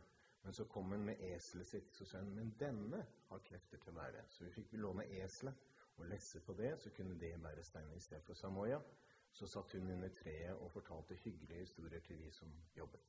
Men 0.49 0.53
så 0.53 0.65
kom 0.65 0.91
hun 0.91 1.05
med 1.05 1.19
eselet 1.21 1.67
sitt. 1.67 1.89
Så 1.93 2.05
sa 2.05 2.17
hun 2.17 2.31
men 2.33 2.47
denne 2.57 3.03
har 3.27 3.41
krefter 3.45 3.77
til 3.77 3.91
å 3.91 3.97
bære. 3.99 4.23
Så 4.33 4.47
vi 4.47 4.53
fikk 4.55 4.71
låne 4.81 5.03
eselet 5.19 5.75
og 5.99 6.07
lesse 6.09 6.39
på 6.41 6.55
det, 6.57 6.71
så 6.81 6.89
kunne 6.89 7.19
det 7.21 7.35
bære 7.43 7.61
steinen 7.67 7.93
istedenfor 7.93 8.33
Samoya. 8.33 8.79
Så 9.29 9.45
satt 9.45 9.75
hun 9.77 9.91
under 9.93 10.09
treet 10.09 10.55
og 10.55 10.71
fortalte 10.73 11.19
hyggelige 11.21 11.67
historier 11.67 12.01
til 12.07 12.17
de 12.23 12.31
som 12.33 12.55
jobbet. 12.77 13.03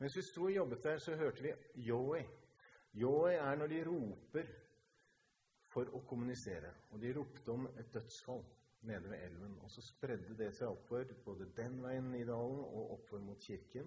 Mens 0.00 0.16
vi 0.18 0.24
sto 0.26 0.48
og 0.48 0.56
jobbet 0.56 0.82
der, 0.88 0.98
så 0.98 1.14
hørte 1.22 1.46
vi 1.46 1.54
yoi. 1.86 2.24
Yoi 2.98 3.36
er 3.36 3.62
når 3.62 3.72
de 3.76 3.80
roper 3.86 4.50
for 5.70 5.94
å 5.94 6.02
kommunisere. 6.10 6.74
Og 6.90 6.98
de 7.06 7.14
ropte 7.14 7.54
om 7.54 7.70
et 7.76 7.94
dødsfall 7.94 8.42
nede 8.90 9.14
ved 9.14 9.22
elven. 9.28 9.54
Og 9.62 9.70
så 9.70 9.86
spredde 9.86 10.34
det 10.42 10.50
seg 10.58 10.74
oppover, 10.74 11.14
både 11.30 11.46
den 11.62 11.78
veien 11.86 12.10
i 12.18 12.26
dalen 12.26 12.66
og 12.66 12.98
oppover 12.98 13.22
mot 13.30 13.50
kirken. 13.52 13.86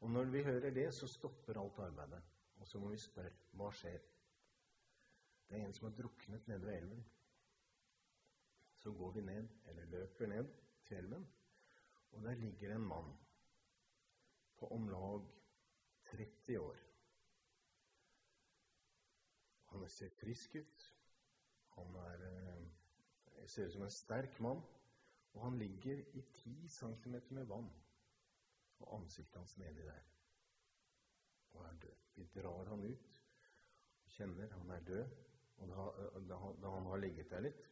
Og 0.00 0.10
når 0.10 0.24
vi 0.24 0.42
hører 0.42 0.70
det, 0.70 0.94
så 0.94 1.06
stopper 1.06 1.60
alt 1.60 1.78
arbeidet. 1.78 2.22
Og 2.56 2.68
så 2.68 2.78
må 2.78 2.90
vi 2.90 2.98
spørre 2.98 3.34
hva 3.58 3.70
skjer. 3.74 4.02
Det 5.48 5.56
er 5.56 5.64
en 5.66 5.74
som 5.74 5.88
har 5.88 5.96
druknet 5.96 6.48
nede 6.48 6.66
ved 6.66 6.76
elven. 6.76 7.04
Så 8.78 8.92
går 8.92 9.10
vi 9.12 9.20
ned, 9.20 9.48
eller 9.66 9.84
løper 9.84 10.26
ned 10.26 10.52
til 10.84 10.96
elven, 10.96 11.26
og 12.10 12.22
der 12.22 12.34
ligger 12.34 12.74
en 12.74 12.86
mann 12.86 13.16
på 14.58 14.68
om 14.74 14.88
lag 14.88 15.26
30 16.10 16.60
år. 16.60 16.78
Han 19.72 19.88
ser 19.88 20.08
frisk 20.10 20.54
ut. 20.54 20.94
Han 21.74 21.94
er, 21.94 22.22
eh, 22.28 23.46
ser 23.46 23.66
ut 23.66 23.72
som 23.72 23.82
en 23.82 23.90
sterk 23.90 24.40
mann. 24.40 24.62
Og 25.32 25.44
han 25.44 25.58
ligger 25.58 26.04
i 26.12 26.22
10 26.22 26.68
cm 26.68 27.14
med 27.30 27.44
vann 27.44 27.70
og 28.80 29.00
ansiktet 29.00 29.40
hans 29.40 29.56
nedi 29.58 29.86
der. 29.86 30.04
Og 31.56 31.64
er 31.64 31.80
død. 31.82 32.04
Vi 32.14 32.28
drar 32.34 32.70
han 32.72 32.84
ut 32.84 33.18
og 34.04 34.14
kjenner 34.14 34.54
han 34.54 34.70
er 34.70 34.86
død, 34.88 35.18
og 35.58 35.68
da, 35.68 35.84
da, 36.30 36.38
da 36.62 36.70
han 36.76 36.86
har 36.90 37.02
ligget 37.02 37.30
der 37.30 37.44
litt. 37.44 37.66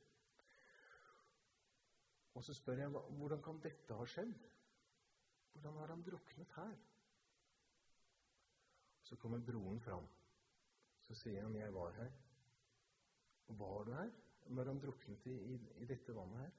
Og 2.37 2.45
så 2.45 2.55
spør 2.55 2.83
jeg 2.83 2.91
hvordan 2.93 3.43
kan 3.43 3.63
dette 3.65 3.97
ha 3.97 4.05
skjedd? 4.05 4.35
Hvordan 5.53 5.79
har 5.81 5.95
han 5.95 6.05
druknet 6.05 6.53
her? 6.59 6.77
Så 9.03 9.17
kommer 9.17 9.41
broren 9.41 9.81
fram. 9.81 10.07
Så 11.07 11.15
sier 11.15 11.43
han 11.43 11.55
'Jeg 11.55 11.75
var 11.75 11.93
her'. 11.93 12.13
Var 13.49 13.85
du 13.85 13.93
her 13.93 14.11
når 14.47 14.65
han 14.65 14.81
druknet 14.81 15.27
i, 15.27 15.31
i, 15.31 15.55
i 15.83 15.87
dette 15.87 16.15
vannet 16.15 16.41
her? 16.41 16.51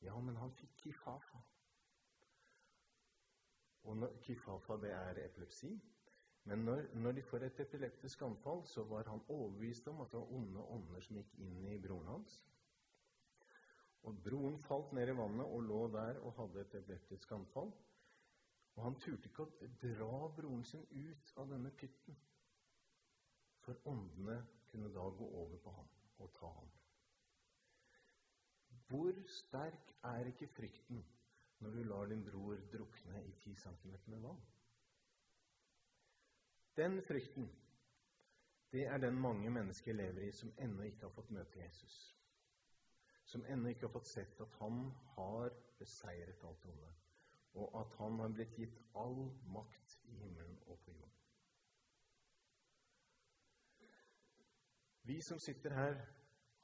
Ja, 0.00 0.20
men 0.20 0.36
han 0.36 0.52
fikk 0.54 0.76
kifafa. 0.76 1.40
Og 3.86 4.08
kifafa, 4.22 4.76
det 4.82 4.90
er 4.92 5.24
epilepsi. 5.24 5.70
Men 6.44 6.58
når, 6.58 6.82
når, 6.94 7.12
de 7.12 7.22
får 7.22 7.38
et 7.46 7.60
epileptisk 7.60 8.22
anfall, 8.22 8.66
så 8.66 8.84
var 8.84 9.08
han 9.08 9.22
overbevist 9.28 9.88
om 9.88 10.00
at 10.00 10.10
det 10.10 10.20
var 10.20 10.32
onde 10.34 10.62
ånder 10.62 11.00
som 11.02 11.16
gikk 11.18 11.32
inn 11.42 11.64
i 11.70 11.78
broren 11.82 12.06
hans. 12.10 12.36
Og 14.06 14.20
broren 14.22 14.58
falt 14.62 14.92
ned 14.94 15.10
i 15.10 15.16
vannet 15.18 15.46
og 15.46 15.64
lå 15.66 15.80
der 15.94 16.20
og 16.22 16.36
hadde 16.38 16.62
et 16.62 16.78
epileptisk 16.78 17.32
anfall. 17.34 17.72
Og 18.76 18.84
han 18.84 18.98
turte 19.02 19.30
ikke 19.30 19.46
å 19.46 19.70
dra 19.82 20.28
broren 20.36 20.62
sin 20.70 20.86
ut 20.92 21.32
av 21.36 21.50
denne 21.50 21.72
pytten. 21.80 22.18
For 23.66 23.90
åndene 23.90 24.38
kunne 24.70 24.92
da 24.94 25.08
gå 25.18 25.30
over 25.42 25.58
på 25.64 25.74
ham 25.78 25.90
og 26.22 26.32
ta 26.38 26.50
ham. 26.60 26.70
Hvor 28.86 29.18
sterk 29.40 29.94
er 30.04 30.30
ikke 30.30 30.46
frykten 30.54 31.02
når 31.58 31.70
du 31.70 31.82
lar 31.82 32.06
din 32.06 32.24
bror 32.24 32.60
drukne 32.72 33.22
i 33.24 33.32
ti 33.40 33.54
centimeter 33.54 34.10
med 34.10 34.20
vann? 34.20 34.42
Den 36.76 37.02
frykten, 37.02 37.48
det 38.72 38.86
er 38.86 38.98
den 38.98 39.20
mange 39.20 39.50
mennesker 39.50 39.92
lever 39.92 40.28
i 40.28 40.32
som 40.32 40.52
ennå 40.58 40.82
ikke 40.82 41.06
har 41.06 41.14
fått 41.16 41.30
møte 41.30 41.60
Jesus. 41.62 42.16
Som 43.24 43.46
ennå 43.48 43.68
ikke 43.68 43.86
har 43.86 43.94
fått 43.94 44.10
sett 44.12 44.40
at 44.40 44.58
han 44.60 44.90
har 45.16 45.54
beseiret 45.78 46.44
alt 46.44 46.66
onde, 46.68 46.92
og 47.54 47.80
at 47.80 47.96
han 47.98 48.20
har 48.20 48.34
blitt 48.36 48.58
gitt 48.58 48.82
all 48.94 49.30
makt 49.54 49.96
i 50.04 50.18
himmelen 50.20 50.58
og 50.66 50.78
på 50.84 50.92
jorden. 50.92 51.16
Vi 55.06 55.20
som 55.22 55.38
sitter 55.38 55.70
her, 55.70 56.00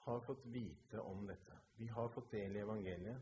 har 0.02 0.20
fått 0.20 0.46
vite 0.46 1.00
om 1.00 1.26
dette. 1.26 1.58
Vi 1.76 1.86
har 1.86 2.08
fått 2.08 2.32
del 2.32 2.56
i 2.56 2.60
evangeliet. 2.60 3.20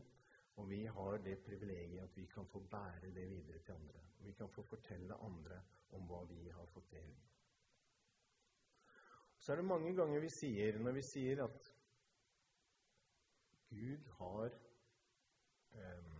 Og 0.59 0.69
vi 0.69 0.85
har 0.85 1.17
det 1.25 1.37
privilegiet 1.45 2.03
at 2.03 2.17
vi 2.17 2.25
kan 2.25 2.47
få 2.47 2.59
bære 2.59 3.11
det 3.15 3.29
videre 3.29 3.59
til 3.59 3.71
andre. 3.71 4.01
Vi 4.19 4.31
kan 4.31 4.49
få 4.49 4.63
fortelle 4.63 5.15
andre 5.15 5.61
om 5.91 6.07
hva 6.07 6.23
vi 6.29 6.49
har 6.49 6.65
fått 6.73 6.91
del 6.91 7.11
i. 7.11 7.21
Så 9.37 9.51
er 9.51 9.55
det 9.55 9.65
mange 9.65 9.95
ganger 9.95 10.19
vi 10.21 10.29
sier, 10.29 10.77
når 10.79 10.91
vi 10.91 11.01
sier 11.01 11.43
at 11.43 11.71
Gud 13.71 14.11
har 14.19 14.57
um, 15.73 16.19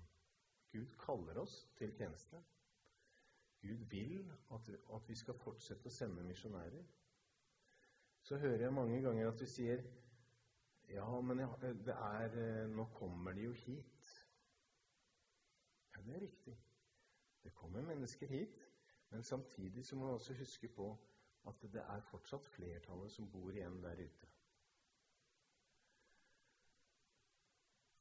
Gud 0.72 0.96
kaller 0.98 1.38
oss 1.44 1.68
til 1.78 1.94
tjeneste. 1.98 2.40
Gud 3.62 3.86
vil 3.92 4.32
at, 4.56 4.70
at 4.96 5.10
vi 5.10 5.16
skal 5.20 5.38
fortsette 5.38 5.92
å 5.92 5.94
sende 5.94 6.24
misjonærer. 6.26 6.86
Så 8.24 8.40
hører 8.42 8.66
jeg 8.66 8.74
mange 8.74 9.02
ganger 9.04 9.30
at 9.30 9.42
vi 9.42 9.50
sier 9.50 9.84
ja, 10.92 11.08
men 11.22 11.40
det 11.86 11.94
er, 11.96 12.34
eh, 12.36 12.70
nå 12.70 12.86
kommer 12.98 13.34
de 13.34 13.46
jo 13.46 13.52
hit. 13.56 13.91
Ja, 16.02 16.08
det 16.08 16.16
er 16.16 16.22
riktig. 16.22 16.58
Det 17.44 17.54
kommer 17.54 17.82
mennesker 17.82 18.28
hit, 18.28 18.70
men 19.10 19.24
samtidig 19.24 19.86
så 19.86 19.96
må 19.96 20.06
vi 20.06 20.14
også 20.14 20.34
huske 20.34 20.68
på 20.68 20.98
at 21.48 21.62
det 21.62 21.82
er 21.82 22.02
fortsatt 22.02 22.48
flertallet 22.48 23.12
som 23.12 23.32
bor 23.32 23.52
igjen 23.52 23.84
der 23.84 24.02
ute. 24.02 24.30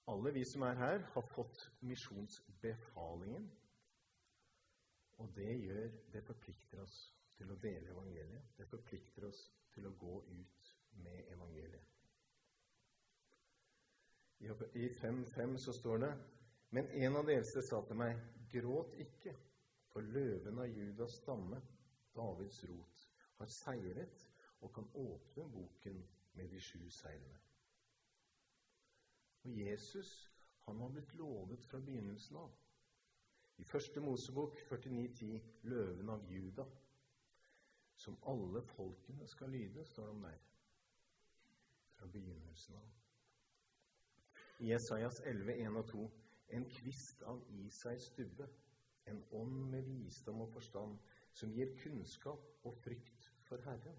Alle 0.08 0.32
vi 0.34 0.44
som 0.44 0.62
er 0.62 0.74
her, 0.74 0.98
har 0.98 1.26
fått 1.34 1.72
misjonsbefalingen. 1.80 3.50
Og 5.18 5.32
det 5.36 5.60
gjør 5.60 5.88
Det 6.12 6.24
forplikter 6.24 6.80
oss 6.80 7.14
til 7.36 7.52
å 7.52 7.60
dele 7.62 7.90
evangeliet. 7.90 8.56
Det 8.56 8.68
forplikter 8.68 9.28
oss 9.28 9.50
til 9.74 9.86
å 9.86 9.96
gå 10.00 10.22
ut 10.22 10.74
med 10.92 11.32
evangeliet. 11.32 11.86
I 14.74 14.88
5.5 14.88 15.56
så 15.58 15.72
står 15.72 15.96
det 15.96 16.39
Men 16.70 16.90
en 16.90 17.16
av 17.16 17.26
de 17.26 17.34
eldste 17.34 17.62
sa 17.66 17.80
til 17.86 17.98
meg, 17.98 18.18
gråt 18.52 18.94
ikke, 19.02 19.34
for 19.90 20.06
løven 20.06 20.60
av 20.62 20.70
Judas 20.70 21.16
stamme, 21.18 21.58
Davids 22.14 22.62
rot, 22.70 23.06
har 23.40 23.50
seiret 23.50 24.26
og 24.60 24.72
kan 24.74 24.86
åpne 24.94 25.46
boken 25.50 26.02
med 26.38 26.50
de 26.52 26.60
sju 26.62 26.84
seilene. 26.94 27.38
Og 29.42 29.56
Jesus 29.56 30.12
han 30.66 30.80
har 30.80 30.92
blitt 30.94 31.14
lovet 31.18 31.64
fra 31.66 31.80
begynnelsen 31.82 32.36
av. 32.36 32.52
I 33.58 33.64
første 33.64 34.00
Mosebok 34.00 34.60
49,10 34.68 35.40
løven 35.72 36.12
av 36.14 36.22
Juda, 36.30 36.64
som 37.96 38.16
alle 38.30 38.62
folkene 38.76 39.26
skal 39.28 39.50
lyde, 39.52 39.84
står 39.84 40.06
det 40.06 40.14
om 40.14 40.22
der. 40.28 40.38
Fra 41.96 42.06
begynnelsen 42.06 42.78
av. 42.78 42.88
I 44.60 44.72
Esaias 44.76 45.20
11,1 45.26 45.76
og 45.76 45.88
2 45.88 46.06
en 46.56 46.66
kvist 46.70 47.22
av 47.22 47.42
Isais 47.62 48.10
stubbe, 48.10 48.48
en 49.10 49.22
ånd 49.36 49.70
med 49.72 49.86
visdom 49.88 50.40
og 50.44 50.52
forstand, 50.54 50.98
som 51.32 51.52
gir 51.54 51.72
kunnskap 51.82 52.66
og 52.66 52.76
frykt 52.84 53.30
for 53.46 53.62
Herren. 53.66 53.98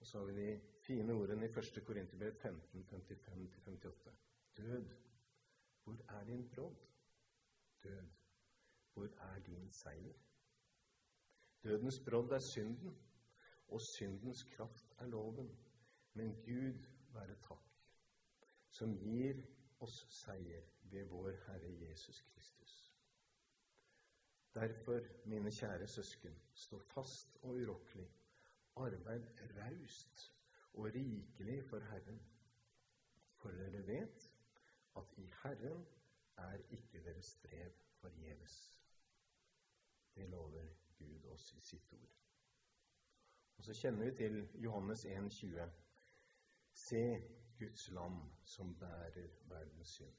Og 0.00 0.06
så 0.06 0.18
har 0.18 0.26
vi 0.26 0.34
de 0.36 0.60
fine 0.84 1.14
ordene 1.14 1.46
i 1.46 1.48
1. 1.48 1.80
Korinterbrev 1.86 2.34
15, 2.34 2.84
55-58. 2.90 4.10
Død, 4.56 4.90
hvor 5.84 5.96
er 6.08 6.24
din 6.24 6.48
brodd? 6.48 6.76
Død, 7.82 8.10
hvor 8.92 9.04
er 9.04 9.38
din 9.46 9.70
seier? 9.72 10.12
Dødens 11.64 12.00
brodd 12.00 12.30
er 12.30 12.38
synden, 12.38 12.98
og 13.68 13.80
syndens 13.80 14.42
kraft 14.42 14.94
er 14.98 15.06
loven. 15.06 15.56
Men 16.12 16.34
Gud 16.34 16.84
være 17.14 17.34
takk, 17.48 17.73
som 18.74 18.96
gir 18.98 19.38
oss 19.84 20.00
seier 20.10 20.64
ved 20.90 21.04
vår 21.10 21.36
Herre 21.46 21.70
Jesus 21.80 22.22
Kristus. 22.32 22.72
Derfor, 24.54 25.00
mine 25.24 25.50
kjære 25.50 25.86
søsken, 25.86 26.34
stå 26.54 26.78
fast 26.78 27.38
og 27.42 27.54
urokkelig. 27.54 28.08
Arbeid 28.76 29.26
raust 29.58 30.32
og 30.72 30.84
rikelig 30.84 31.64
for 31.64 31.78
Herren. 31.90 32.20
For 33.36 33.50
dere 33.50 33.86
vet 33.86 34.30
at 34.96 35.18
i 35.18 35.26
Herren 35.42 35.86
er 36.36 36.58
ikke 36.70 37.04
deres 37.04 37.24
strev 37.24 37.70
forgjeves. 38.00 38.80
Det 40.14 40.28
lover 40.28 40.66
Gud 40.98 41.24
oss 41.24 41.54
i 41.54 41.60
sitt 41.60 41.92
ord. 41.92 42.18
Og 43.56 43.64
Så 43.64 43.74
kjenner 43.74 44.10
vi 44.10 44.16
til 44.16 44.48
Johannes 44.54 45.06
1,20. 45.06 45.68
Se 46.72 47.22
Guds 47.64 47.90
lam 47.90 48.20
som 48.44 48.74
bærer 48.78 49.28
verdens 49.48 49.88
synd. 49.88 50.16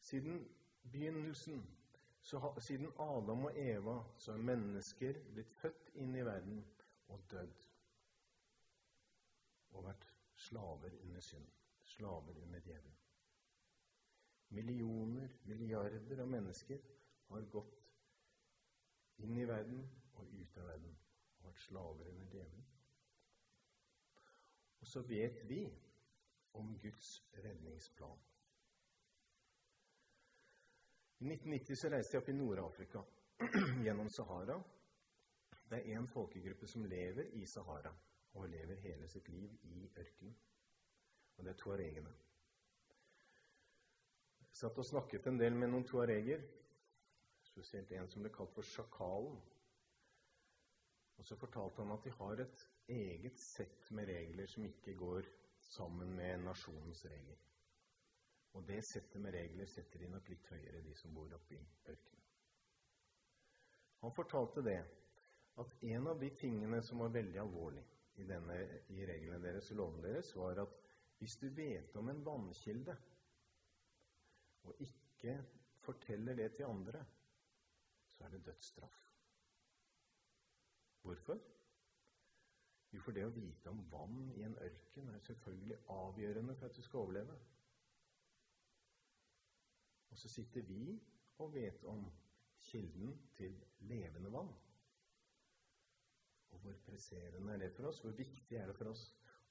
Siden 0.00 0.48
begynnelsen, 0.92 1.76
så, 2.20 2.54
siden 2.58 2.86
Adam 2.98 3.44
og 3.44 3.58
Eva, 3.58 4.02
så 4.16 4.32
er 4.32 4.36
mennesker 4.36 5.18
blitt 5.34 5.52
født 5.60 5.90
inn 5.94 6.14
i 6.16 6.24
verden 6.24 6.62
og 7.08 7.20
dødd 7.30 7.66
og 9.70 9.84
vært 9.84 10.06
slaver 10.36 10.96
under 11.02 11.20
synd, 11.20 11.46
slaver 11.84 12.40
under 12.42 12.60
djevelen. 12.64 12.96
Millioner, 14.48 15.28
milliarder 15.44 16.24
av 16.24 16.28
mennesker 16.28 16.88
har 17.28 17.48
gått 17.52 17.76
inn 19.22 19.36
i 19.36 19.46
verden 19.48 19.84
og 20.16 20.32
ut 20.32 20.58
av 20.58 20.72
verden 20.72 20.96
og 21.38 21.50
vært 21.50 21.64
slaver 21.68 22.12
under 22.14 22.32
djevelen. 22.34 22.69
Så 24.90 25.00
vet 25.00 25.44
vi 25.44 25.72
om 26.52 26.78
Guds 26.78 27.22
redningsplan. 27.32 28.18
I 31.18 31.24
1990 31.24 31.76
så 31.76 31.90
reiste 31.92 32.16
jeg 32.16 32.22
opp 32.24 32.30
i 32.32 32.34
Nord-Afrika 32.34 33.02
gjennom 33.84 34.10
Sahara. 34.10 34.56
Det 35.70 35.78
er 35.78 35.92
én 35.94 36.08
folkegruppe 36.10 36.66
som 36.66 36.88
lever 36.90 37.30
i 37.38 37.44
Sahara 37.46 37.92
og 38.34 38.48
lever 38.50 38.82
hele 38.82 39.06
sitt 39.12 39.30
liv 39.30 39.54
i 39.68 39.84
ørkenen. 39.94 40.34
Og 41.36 41.44
det 41.44 41.54
er 41.54 41.62
tuaregene. 41.62 42.16
Jeg 44.40 44.58
satt 44.64 44.82
og 44.82 44.90
snakket 44.90 45.30
en 45.30 45.38
del 45.38 45.54
med 45.54 45.70
noen 45.70 45.86
tuareger, 45.86 46.42
spesielt 47.52 47.94
en 47.94 48.10
som 48.10 48.26
ble 48.26 48.34
kalt 48.34 48.58
for 48.58 48.66
Sjakalen. 48.66 49.38
Og 51.20 51.30
så 51.30 51.38
fortalte 51.38 51.84
han 51.84 51.94
at 51.94 52.10
de 52.10 52.18
har 52.18 52.42
et 52.48 52.66
eget 52.90 53.38
sett 53.38 53.90
med 53.96 54.08
regler 54.08 54.46
som 54.50 54.64
ikke 54.66 54.94
går 54.98 55.28
sammen 55.70 56.14
med 56.16 56.44
nasjonens 56.44 57.04
regler. 57.06 57.38
Og 58.58 58.66
det 58.66 58.80
settet 58.86 59.22
med 59.22 59.34
regler 59.34 59.68
setter 59.70 60.02
de 60.02 60.08
nok 60.10 60.28
litt 60.28 60.48
høyere, 60.50 60.82
de 60.82 60.94
som 60.98 61.14
bor 61.14 61.30
oppe 61.36 61.54
i 61.54 61.60
ørkenen. 61.60 62.26
Han 64.00 64.14
fortalte 64.16 64.64
det 64.64 64.80
at 65.60 65.74
en 65.92 66.08
av 66.08 66.20
de 66.20 66.30
tingene 66.40 66.80
som 66.82 67.02
var 67.04 67.12
veldig 67.14 67.40
alvorlig 67.42 67.84
i, 68.16 68.24
denne, 68.26 68.56
i 68.96 69.04
reglene 69.06 69.42
deres 69.44 69.70
og 69.74 69.80
lovene 69.82 70.08
deres, 70.08 70.32
var 70.36 70.62
at 70.64 70.76
hvis 71.20 71.36
du 71.42 71.50
vet 71.52 71.96
om 72.00 72.08
en 72.08 72.24
vannkilde 72.24 72.96
og 74.64 74.82
ikke 74.86 75.36
forteller 75.84 76.36
det 76.36 76.50
til 76.56 76.68
andre, 76.68 77.04
så 78.16 78.24
er 78.24 78.34
det 78.34 78.44
dødsstraff. 78.46 78.98
Hvorfor? 81.04 81.38
Jo, 82.90 83.00
for 83.04 83.14
det 83.14 83.26
å 83.26 83.34
vite 83.34 83.70
om 83.70 83.82
vann 83.92 84.32
i 84.34 84.42
en 84.46 84.56
ørken 84.58 85.12
er 85.14 85.22
selvfølgelig 85.22 85.78
avgjørende 85.94 86.56
for 86.58 86.66
at 86.66 86.76
du 86.76 86.82
skal 86.82 87.04
overleve. 87.04 87.36
Og 90.10 90.18
så 90.18 90.28
sitter 90.28 90.66
vi 90.66 90.98
og 91.38 91.54
vet 91.54 91.84
om 91.88 92.02
kilden 92.70 93.14
til 93.36 93.54
levende 93.86 94.32
vann. 94.32 94.50
Og 96.50 96.58
hvor 96.58 96.78
presserende 96.86 97.52
er 97.54 97.62
det 97.62 97.72
for 97.76 97.88
oss? 97.88 98.00
Hvor 98.02 98.16
viktig 98.18 98.56
er 98.58 98.66
det 98.66 98.76
for 98.76 98.90
oss 98.90 99.04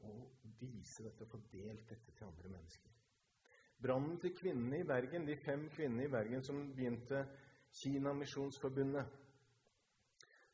å 0.03 0.11
vise 0.59 1.03
dette 1.03 1.23
og 1.23 1.31
få 1.31 1.39
delt 1.51 1.87
dette 1.89 2.11
til 2.11 2.27
andre 2.27 2.51
mennesker? 2.51 2.91
Brannen 3.79 4.19
til 4.19 4.35
kvinnene 4.35 4.81
i 4.81 4.87
Bergen, 4.87 5.25
de 5.27 5.37
fem 5.39 5.69
kvinnene 5.71 6.09
i 6.09 6.11
Bergen 6.11 6.43
som 6.43 6.73
begynte 6.75 7.23
Kina 7.71 8.11
Misjonsforbundet, 8.13 9.07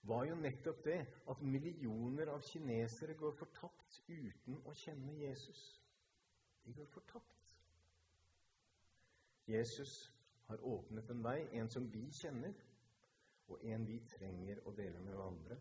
var 0.07 0.25
jo 0.29 0.35
nettopp 0.35 0.83
det 0.85 0.99
at 1.31 1.41
millioner 1.41 2.29
av 2.33 2.43
kinesere 2.45 3.15
går 3.17 3.33
fortapt 3.39 4.01
uten 4.07 4.59
å 4.65 4.73
kjenne 4.77 5.17
Jesus. 5.17 5.63
De 6.65 6.73
går 6.73 6.89
fortapt. 6.93 7.55
Jesus 9.47 9.95
har 10.47 10.61
åpnet 10.65 11.09
en 11.09 11.23
vei, 11.25 11.39
en 11.57 11.69
som 11.69 11.87
vi 11.91 12.05
kjenner, 12.13 12.53
og 13.47 13.61
en 13.65 13.85
vi 13.85 13.99
trenger 14.09 14.61
å 14.65 14.73
dele 14.73 15.01
med 15.01 15.13
hverandre 15.13 15.57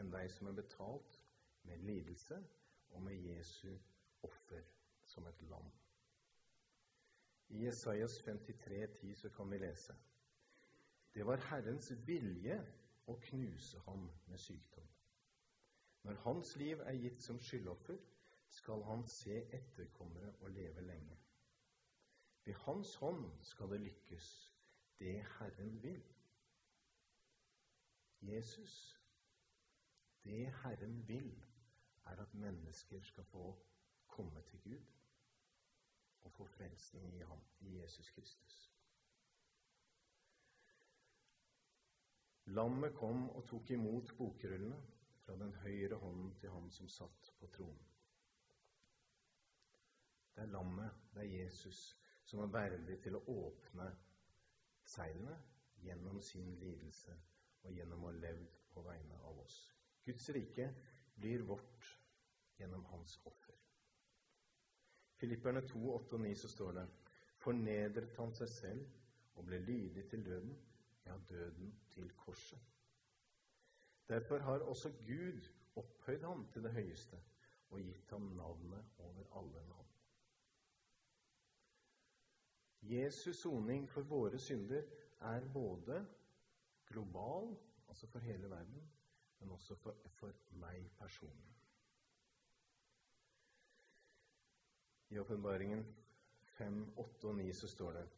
en 0.00 0.12
vei 0.12 0.24
som 0.32 0.48
er 0.48 0.56
betalt 0.56 1.18
med 1.68 1.82
lidelse 1.84 2.38
og 2.94 3.02
med 3.04 3.20
Jesu 3.28 3.74
offer 4.24 4.64
som 5.04 5.26
et 5.28 5.42
lam. 5.50 5.68
I 7.48 7.66
Jesajas 7.66 8.16
53, 8.24 8.86
10 9.00 9.14
så 9.20 9.30
kan 9.30 9.50
vi 9.50 9.58
lese 9.58 9.94
Det 11.14 11.26
var 11.26 11.36
Herrens 11.50 11.92
vilje 12.06 12.56
å 13.06 13.18
knuse 13.28 13.80
ham 13.86 14.08
med 14.26 14.38
sykdom. 14.38 14.88
Når 16.04 16.20
hans 16.24 16.56
liv 16.56 16.80
er 16.84 16.98
gitt 17.00 17.22
som 17.22 17.40
skyldoffer, 17.40 18.00
skal 18.48 18.82
han 18.86 19.06
se 19.08 19.38
etterkommere 19.56 20.34
og 20.40 20.50
leve 20.50 20.82
lenge. 20.84 21.16
Ved 22.44 22.54
hans 22.66 22.94
hånd 23.00 23.24
skal 23.42 23.70
det 23.72 23.80
lykkes, 23.80 24.28
det 24.98 25.16
Herren 25.38 25.82
vil. 25.82 26.04
Jesus 28.20 29.00
det 30.24 30.54
Herren 30.62 31.08
vil, 31.08 31.44
er 32.04 32.16
at 32.16 32.34
mennesker 32.34 33.00
skal 33.00 33.24
få 33.24 33.64
komme 34.06 34.42
til 34.42 34.60
Gud 34.60 34.84
og 36.22 36.32
få 36.32 36.44
frelsning 36.44 37.14
i 37.14 37.18
ham, 37.18 37.40
i 37.60 37.80
Jesus 37.80 38.10
Kristus. 38.10 38.73
Lammet 42.52 42.94
kom 42.94 43.28
og 43.30 43.46
tok 43.48 43.70
imot 43.72 44.12
bokrullene 44.18 44.76
fra 45.24 45.36
den 45.40 45.54
høyre 45.62 45.96
hånden 45.96 46.34
til 46.40 46.52
ham 46.52 46.70
som 46.70 46.88
satt 46.92 47.30
på 47.40 47.48
tronen. 47.56 47.84
Det 50.34 50.42
er 50.42 50.50
lammet, 50.52 50.90
det 51.14 51.22
er 51.22 51.44
Jesus, 51.44 51.80
som 52.24 52.42
er 52.42 52.52
verdig 52.52 52.98
til 53.02 53.16
å 53.16 53.22
åpne 53.32 53.86
seilene 54.84 55.36
gjennom 55.84 56.20
sin 56.22 56.52
lidelse 56.60 57.14
og 57.64 57.72
gjennom 57.72 58.04
å 58.04 58.10
ha 58.10 58.18
levd 58.18 58.58
på 58.74 58.82
vegne 58.84 59.20
av 59.24 59.38
oss. 59.44 59.56
Guds 60.04 60.28
rike 60.36 60.68
blir 61.14 61.46
vårt 61.48 61.88
gjennom 62.58 62.84
hans 62.90 63.16
offer. 63.24 63.56
Filipperne 65.16 65.62
2, 65.64 65.80
8 65.94 66.18
og 66.18 66.24
9 66.26 66.34
så 66.36 66.50
står 66.52 66.76
det 66.80 66.84
Fornedret 67.44 68.16
han 68.18 68.32
seg 68.36 68.50
selv 68.50 69.38
og 69.38 69.46
ble 69.48 69.60
lydig 69.64 70.06
til 70.10 70.24
døden, 70.26 70.54
ja, 71.06 71.18
døden 71.28 71.80
til 71.90 72.12
korset. 72.12 72.58
Derfor 74.08 74.38
har 74.38 74.58
også 74.58 74.90
Gud 74.90 75.48
opphøyd 75.76 76.20
ham 76.20 76.46
til 76.52 76.62
det 76.62 76.72
høyeste 76.72 77.20
og 77.70 77.80
gitt 77.80 78.10
ham 78.10 78.22
navnet 78.36 78.84
over 78.98 79.38
alle 79.38 79.68
navn. 79.68 79.88
Jesus 82.82 83.36
soning 83.36 83.88
for 83.90 84.02
våre 84.02 84.38
synder 84.38 84.82
er 85.20 85.52
både 85.52 86.06
global, 86.86 87.56
altså 87.88 88.06
for 88.06 88.18
hele 88.18 88.50
verden, 88.50 88.90
men 89.38 89.50
også 89.50 89.74
for, 89.74 89.96
for 90.08 90.32
meg 90.50 90.90
personlig. 90.98 91.54
I 95.10 95.18
åpenbaringen 95.18 95.96
5, 96.42 96.98
8 96.98 97.28
og 97.28 97.34
9 97.36 97.52
så 97.52 97.68
står 97.68 97.92
det 97.92 98.08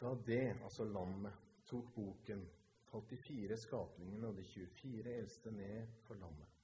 Da 0.00 0.14
det, 0.26 0.56
altså 0.64 0.84
lammet, 0.84 1.32
tok 1.68 1.92
boken, 1.94 2.46
falt 2.88 3.10
de 3.10 3.16
fire 3.20 3.56
skapningene 3.60 4.30
og 4.30 4.38
de 4.38 4.44
24 4.44 5.12
eldste 5.12 5.50
ned 5.52 5.90
for 6.06 6.14
lammet. 6.14 6.54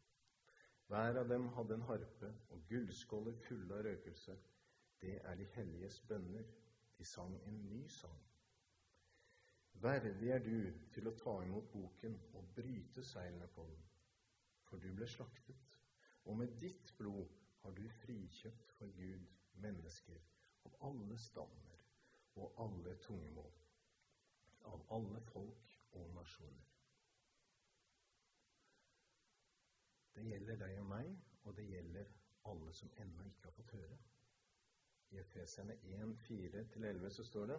Hver 0.87 1.19
av 1.21 1.29
dem 1.29 1.49
hadde 1.57 1.77
en 1.77 1.85
harpe 1.91 2.31
og 2.55 2.63
gullskåler 2.71 3.37
fulle 3.49 3.77
av 3.77 3.85
røkelse. 3.85 4.39
Det 5.03 5.19
er 5.19 5.37
de 5.37 5.51
helliges 5.57 6.01
bønner. 6.09 6.49
De 6.99 7.05
sang 7.05 7.35
en 7.47 7.61
ny 7.69 7.83
sang. 7.93 8.23
Verdig 9.83 10.31
er 10.33 10.41
du 10.41 10.73
til 10.95 11.11
å 11.11 11.17
ta 11.21 11.37
imot 11.45 11.69
boken 11.75 12.17
og 12.39 12.49
bryte 12.57 13.05
seilene 13.05 13.51
på 13.53 13.67
den. 13.69 13.83
For 14.71 14.81
du 14.81 14.89
ble 14.97 15.09
slaktet, 15.11 15.77
og 16.25 16.41
med 16.41 16.57
ditt 16.63 16.95
blod 16.97 17.37
har 17.63 17.77
du 17.77 17.85
frikjøpt 18.01 18.73
for 18.79 18.97
Gud 18.97 19.29
mennesker 19.61 20.23
av 20.65 20.81
alle 20.89 21.21
stammer 21.21 21.76
og 22.37 22.55
alle 22.65 22.97
tungemål, 22.97 23.53
av 24.65 24.87
alle 24.97 25.21
folk 25.21 25.77
og 25.93 26.11
nasjoner. 26.15 26.73
Det 30.17 30.25
gjelder 30.25 30.61
deg 30.61 30.79
og 30.81 30.87
meg, 30.91 31.09
og 31.45 31.57
det 31.57 31.65
gjelder 31.69 32.13
alle 32.51 32.73
som 32.73 32.93
ennå 33.01 33.25
ikke 33.29 33.49
har 33.49 33.57
fått 33.57 33.75
høre. 33.77 33.99
I 35.11 35.19
Efeserne 35.19 35.77
1, 35.77 36.15
4-11 36.29 37.11
så 37.11 37.25
står 37.25 37.47
det 37.47 37.59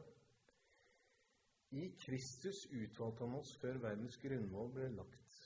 I 1.70 1.84
Kristus 2.02 2.66
utvalgte 2.72 3.26
han 3.26 3.38
oss 3.40 3.56
før 3.62 3.80
verdens 3.84 4.18
grunnmål 4.18 4.74
ble 4.74 4.90
lagt, 4.96 5.40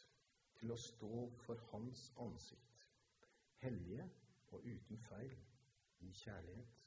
til 0.59 0.71
å 0.71 0.77
stå 0.77 1.21
for 1.45 1.61
Hans 1.71 2.11
ansikt, 2.21 2.85
hellige 3.63 4.05
og 4.51 4.65
uten 4.65 4.99
feil, 5.07 5.33
i 6.01 6.11
kjærlighet. 6.13 6.80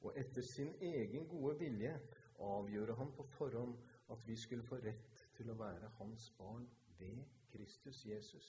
Og 0.00 0.16
etter 0.16 0.42
sin 0.42 0.74
egen 0.80 1.28
gode 1.28 1.58
vilje 1.58 1.92
avgjorde 2.40 2.94
han 2.96 3.12
på 3.12 3.22
forhånd 3.22 3.76
at 4.10 4.26
vi 4.26 4.36
skulle 4.36 4.64
få 4.64 4.78
rett 4.84 5.24
til 5.36 5.50
å 5.52 5.58
være 5.60 5.92
hans 5.98 6.30
barn 6.38 6.66
ved 6.98 7.20
Kristus 7.52 8.04
Jesus. 8.06 8.48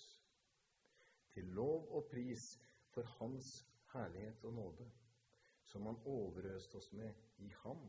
Til 1.31 1.51
lov 1.55 1.89
og 1.91 2.07
pris 2.11 2.53
for 2.91 3.07
hans 3.19 3.51
herlighet 3.93 4.45
og 4.47 4.53
nåde, 4.53 4.87
som 5.63 5.85
han 5.85 5.99
overøste 6.05 6.79
oss 6.79 6.91
med 6.93 7.13
i 7.37 7.51
ham 7.63 7.83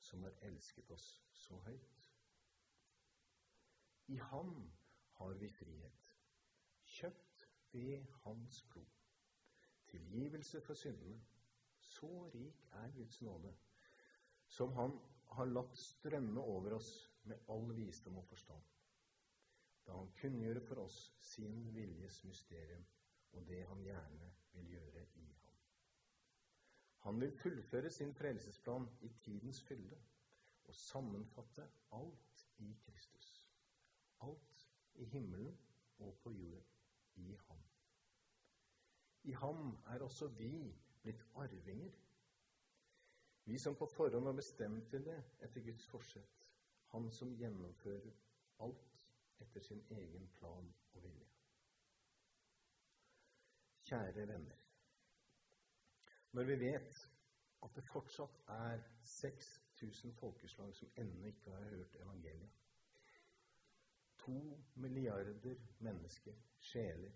som 0.00 0.22
har 0.22 0.36
elsket 0.48 0.90
oss 0.90 1.06
så 1.32 1.58
høyt. 1.66 2.10
I 4.06 4.16
ham 4.16 4.52
har 5.18 5.34
vi 5.34 5.48
frihet, 5.50 6.12
kjøpt 6.84 7.48
ved 7.72 8.04
hans 8.22 8.62
blod. 8.70 8.92
Tilgivelse 9.86 10.60
for 10.60 10.74
syndene. 10.74 11.20
Så 11.96 12.10
rik 12.34 12.64
er 12.80 12.92
Guds 12.96 13.20
nåde, 13.24 13.52
som 14.46 14.72
han 14.76 14.96
har 15.36 15.48
latt 15.50 15.76
strømme 15.80 16.40
over 16.40 16.76
oss 16.78 16.90
med 17.30 17.48
all 17.52 17.72
visdom 17.76 18.18
og 18.20 18.26
forstand, 18.28 18.62
da 19.86 19.96
han 19.96 20.12
kunngjorde 20.20 20.62
for 20.68 20.84
oss 20.84 21.00
sin 21.22 21.64
viljes 21.74 22.22
mysterium 22.28 22.84
og 23.36 23.46
det 23.48 23.62
han 23.68 23.82
gjerne 23.84 24.30
vil 24.52 24.70
gjøre 24.76 25.04
i 25.14 25.26
ham. 25.42 25.56
Han 27.06 27.20
vil 27.20 27.34
fullføre 27.38 27.90
sin 27.90 28.14
frelsesplan 28.14 28.88
i 29.00 29.08
tidens 29.22 29.60
fylde 29.62 29.98
og 30.66 30.74
sammenfatte 30.74 31.68
alt 31.92 32.46
i 32.58 32.72
Kristus. 32.86 33.28
Alt 34.20 34.68
i 34.94 35.04
himmelen 35.04 35.58
og 35.98 36.16
på 36.22 36.32
jorden 36.32 36.64
i 37.14 37.36
ham. 37.48 37.62
I 39.22 39.32
ham 39.32 39.78
er 39.86 40.02
også 40.02 40.28
vi 40.28 40.74
blitt 41.06 41.22
arvinger. 41.38 41.94
Vi 43.46 43.58
som 43.62 43.76
på 43.78 43.86
forhånd 43.86 44.26
har 44.26 44.34
bestemt 44.34 44.90
til 44.90 45.04
det 45.06 45.16
etter 45.46 45.62
Guds 45.62 45.86
forsett 45.92 46.36
han 46.90 47.10
som 47.12 47.34
gjennomfører 47.38 48.12
alt 48.64 48.94
etter 49.44 49.60
sin 49.60 49.82
egen 49.90 50.28
plan 50.38 50.68
og 50.94 51.02
vilje. 51.04 51.26
Kjære 53.86 54.26
venner. 54.28 54.62
Når 56.32 56.48
vi 56.50 56.58
vet 56.60 57.02
at 57.62 57.76
det 57.76 57.84
fortsatt 57.86 58.40
er 58.54 58.82
6000 59.02 60.14
folkeslag 60.20 60.74
som 60.74 60.90
ennå 61.02 61.28
ikke 61.30 61.50
har 61.50 61.68
hørt 61.74 61.98
evangeliet 62.00 62.62
To 64.26 64.40
milliarder 64.74 65.54
mennesker, 65.78 66.34
sjeler 66.58 67.12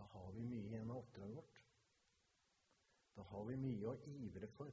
Da 0.00 0.06
har 0.12 0.30
vi 0.32 0.44
mye 0.48 0.68
igjen 0.70 0.90
av 0.90 1.02
oppdraget 1.02 1.36
vårt. 1.36 1.58
Da 3.16 3.24
har 3.32 3.44
vi 3.44 3.56
mye 3.60 3.90
å 3.90 3.98
ivre 4.08 4.48
for. 4.54 4.70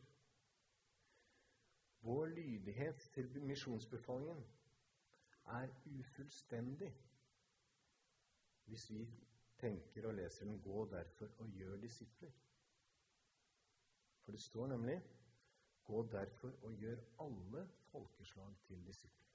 Vår 2.07 2.31
lydighet 2.31 3.09
til 3.17 3.41
misjonsbefalingen 3.43 4.45
er 5.57 5.73
ufullstendig 5.91 6.93
hvis 8.67 8.87
vi 8.91 9.03
tenker 9.59 10.07
og 10.07 10.15
leser 10.15 10.45
den 10.45 10.61
'gå 10.61 10.85
derfor 10.91 11.29
og 11.43 11.51
gjør 11.59 11.77
disipler'. 11.83 12.39
For 14.23 14.31
det 14.31 14.41
står 14.41 14.67
nemlig 14.67 15.01
'gå 15.83 16.07
derfor 16.11 16.55
og 16.61 16.73
gjør 16.73 17.03
alle 17.19 17.69
folkeslag 17.91 18.57
til 18.67 18.85
disipler'. 18.87 19.27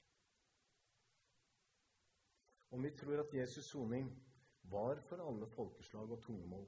Om 2.70 2.82
vi 2.82 2.90
tror 2.90 3.20
at 3.20 3.34
Jesus' 3.34 3.68
soning 3.72 4.31
var 4.62 5.00
for 5.08 5.22
alle 5.26 5.46
folkeslag 5.46 6.10
og 6.10 6.22
tungemål, 6.22 6.66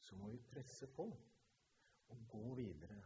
så 0.00 0.16
må 0.16 0.30
vi 0.32 0.42
presse 0.50 0.86
på 0.86 1.06
og 2.12 2.24
gå 2.28 2.54
videre 2.54 2.98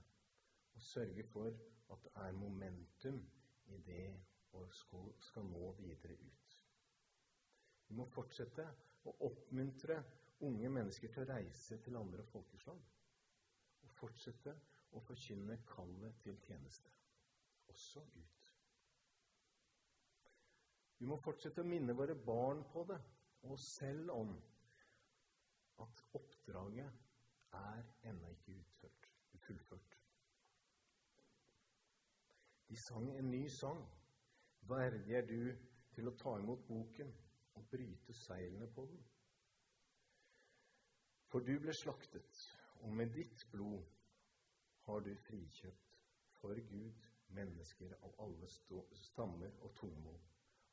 og 0.75 0.83
sørge 0.83 1.25
for 1.33 1.51
at 1.93 2.03
det 2.05 2.13
er 2.15 2.33
momentum 2.33 3.21
i 3.67 3.79
det 3.87 4.07
skal, 4.71 5.13
skal 5.21 5.45
nå 5.45 5.73
videre 5.79 6.13
ut. 6.13 6.55
Vi 7.89 7.95
må 7.95 8.07
fortsette 8.11 8.65
å 9.07 9.13
oppmuntre 9.29 10.01
unge 10.47 10.71
mennesker 10.73 11.13
til 11.13 11.23
å 11.25 11.29
reise 11.31 11.79
til 11.85 11.99
andre 12.01 12.25
folkeslag. 12.33 12.81
Og 13.85 13.93
fortsette 14.01 14.55
å 14.97 15.03
forkynne 15.05 15.59
kallet 15.69 16.19
til 16.25 16.39
tjeneste, 16.47 16.91
også 17.71 18.03
ut. 18.17 18.51
Vi 20.99 21.07
må 21.07 21.19
fortsette 21.21 21.61
å 21.61 21.69
minne 21.69 21.95
våre 21.97 22.17
barn 22.17 22.65
på 22.73 22.87
det, 22.89 22.99
og 23.51 23.59
selv 23.59 24.11
om 24.11 24.33
at 25.85 26.03
oppdraget 26.15 26.93
er 27.53 27.83
ennå 28.11 28.31
ikke 28.31 28.59
utført, 28.59 29.11
fullført. 29.47 29.99
De 32.69 32.77
sang 32.89 33.19
en 33.19 33.31
ny 33.31 33.47
sang. 33.49 33.87
Verdig 34.61 35.15
er 35.15 35.27
du 35.27 35.43
til 35.95 36.09
å 36.11 36.15
ta 36.19 36.33
imot 36.41 36.65
boken 36.67 37.13
og 37.55 37.69
bryte 37.71 38.15
seilene 38.27 38.67
på 38.75 38.87
den. 38.91 39.05
For 41.31 41.47
du 41.47 41.53
ble 41.63 41.75
slaktet, 41.75 42.41
og 42.83 42.93
med 42.99 43.15
ditt 43.15 43.47
blod 43.53 43.85
har 44.87 45.01
du 45.07 45.13
frikjøpt 45.29 45.95
for 46.41 46.59
Gud 46.71 47.07
mennesker 47.39 47.95
av 48.03 48.19
alle 48.27 48.51
stammer 49.07 49.55
og 49.61 49.75
tungemål, 49.81 50.21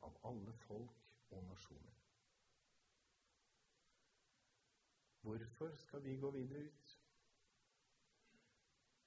av 0.10 0.18
alle 0.30 0.54
folk 0.66 1.06
og 1.30 1.46
nasjoner. 1.50 2.03
Hvorfor 5.24 5.76
skal 5.76 6.04
vi 6.04 6.16
gå 6.20 6.32
videre 6.32 6.60
ut? 6.60 7.00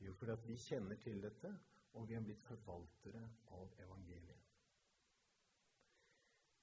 Jo, 0.00 0.12
fordi 0.12 0.36
vi 0.46 0.56
kjenner 0.56 0.96
til 0.96 1.22
dette, 1.22 1.50
og 1.92 2.08
vi 2.08 2.14
er 2.16 2.24
blitt 2.24 2.44
forvaltere 2.44 3.20
av 3.56 3.74
evangeliet. 3.84 4.46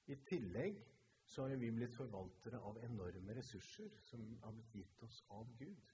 I 0.10 0.18
tillegg 0.28 0.80
så 1.26 1.46
har 1.48 1.62
vi 1.62 1.70
blitt 1.72 1.94
forvaltere 1.96 2.60
av 2.66 2.80
enorme 2.84 3.36
ressurser 3.38 3.94
som 4.10 4.26
har 4.42 4.56
blitt 4.58 4.74
gitt 4.80 5.04
oss 5.06 5.22
av 5.38 5.54
Gud. 5.60 5.92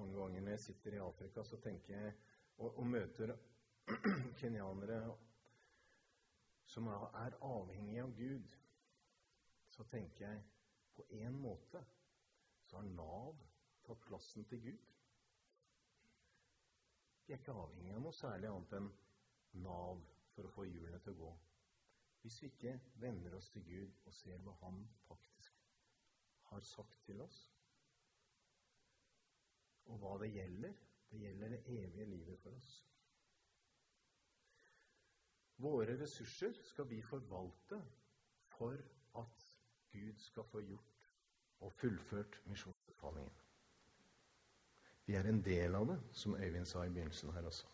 Mange 0.00 0.16
ganger 0.16 0.40
når 0.40 0.56
jeg 0.56 0.64
sitter 0.66 0.96
i 0.96 1.02
Afrika 1.04 1.44
så 1.44 1.60
tenker 1.60 1.92
jeg, 1.92 2.16
og, 2.56 2.72
og 2.78 2.88
møter 2.88 3.34
kenyanere 4.40 5.02
som 6.72 6.88
er 6.88 7.36
avhengige 7.44 8.08
av 8.08 8.16
Gud, 8.16 8.56
så 9.68 9.84
tenker 9.92 10.24
jeg 10.24 10.42
På 10.94 11.06
en 11.10 11.38
måte 11.40 11.84
så 12.66 12.76
har 12.76 12.88
Nav 12.96 13.38
tatt 13.86 14.04
plassen 14.06 14.44
til 14.48 14.60
Gud. 14.66 14.90
Vi 17.26 17.34
er 17.34 17.40
ikke 17.40 17.54
avhengig 17.56 17.94
av 17.96 18.02
noe 18.04 18.16
særlig 18.16 18.50
annet 18.50 18.76
enn 18.78 18.90
Nav 19.64 20.02
for 20.34 20.48
å 20.48 20.52
få 20.52 20.66
hjulene 20.68 21.00
til 21.04 21.14
å 21.14 21.20
gå. 21.24 21.32
Hvis 22.22 22.38
vi 22.42 22.50
ikke 22.52 22.76
vender 23.02 23.34
oss 23.38 23.50
til 23.50 23.64
Gud 23.66 24.06
og 24.06 24.14
ser 24.14 24.42
hva 24.44 24.54
Han 24.60 24.84
faktisk 25.08 25.58
har 26.52 26.64
sagt 26.68 27.00
til 27.06 27.20
oss, 27.24 27.38
og 29.90 29.98
hva 29.98 30.12
det 30.22 30.30
gjelder, 30.34 30.74
det 31.10 31.20
gjelder 31.24 31.54
det 31.54 31.62
evige 31.72 32.06
livet 32.06 32.38
for 32.40 32.54
oss. 32.56 32.70
Våre 35.62 35.96
ressurser 35.98 36.54
skal 36.66 36.88
vi 36.90 37.00
forvalte 37.06 37.80
for 38.54 38.78
at 39.20 39.41
skal 40.22 40.44
få 40.50 40.60
gjort 40.60 41.08
og 41.60 41.72
fullført 41.72 42.40
misjonsbefalingen. 42.46 43.32
Vi 45.06 45.14
er 45.18 45.28
en 45.28 45.42
del 45.44 45.74
av 45.74 45.86
det, 45.90 45.98
som 46.12 46.34
Øyvind 46.34 46.66
sa 46.66 46.84
i 46.84 46.90
begynnelsen 46.90 47.32
her 47.34 47.46
også. 47.50 47.66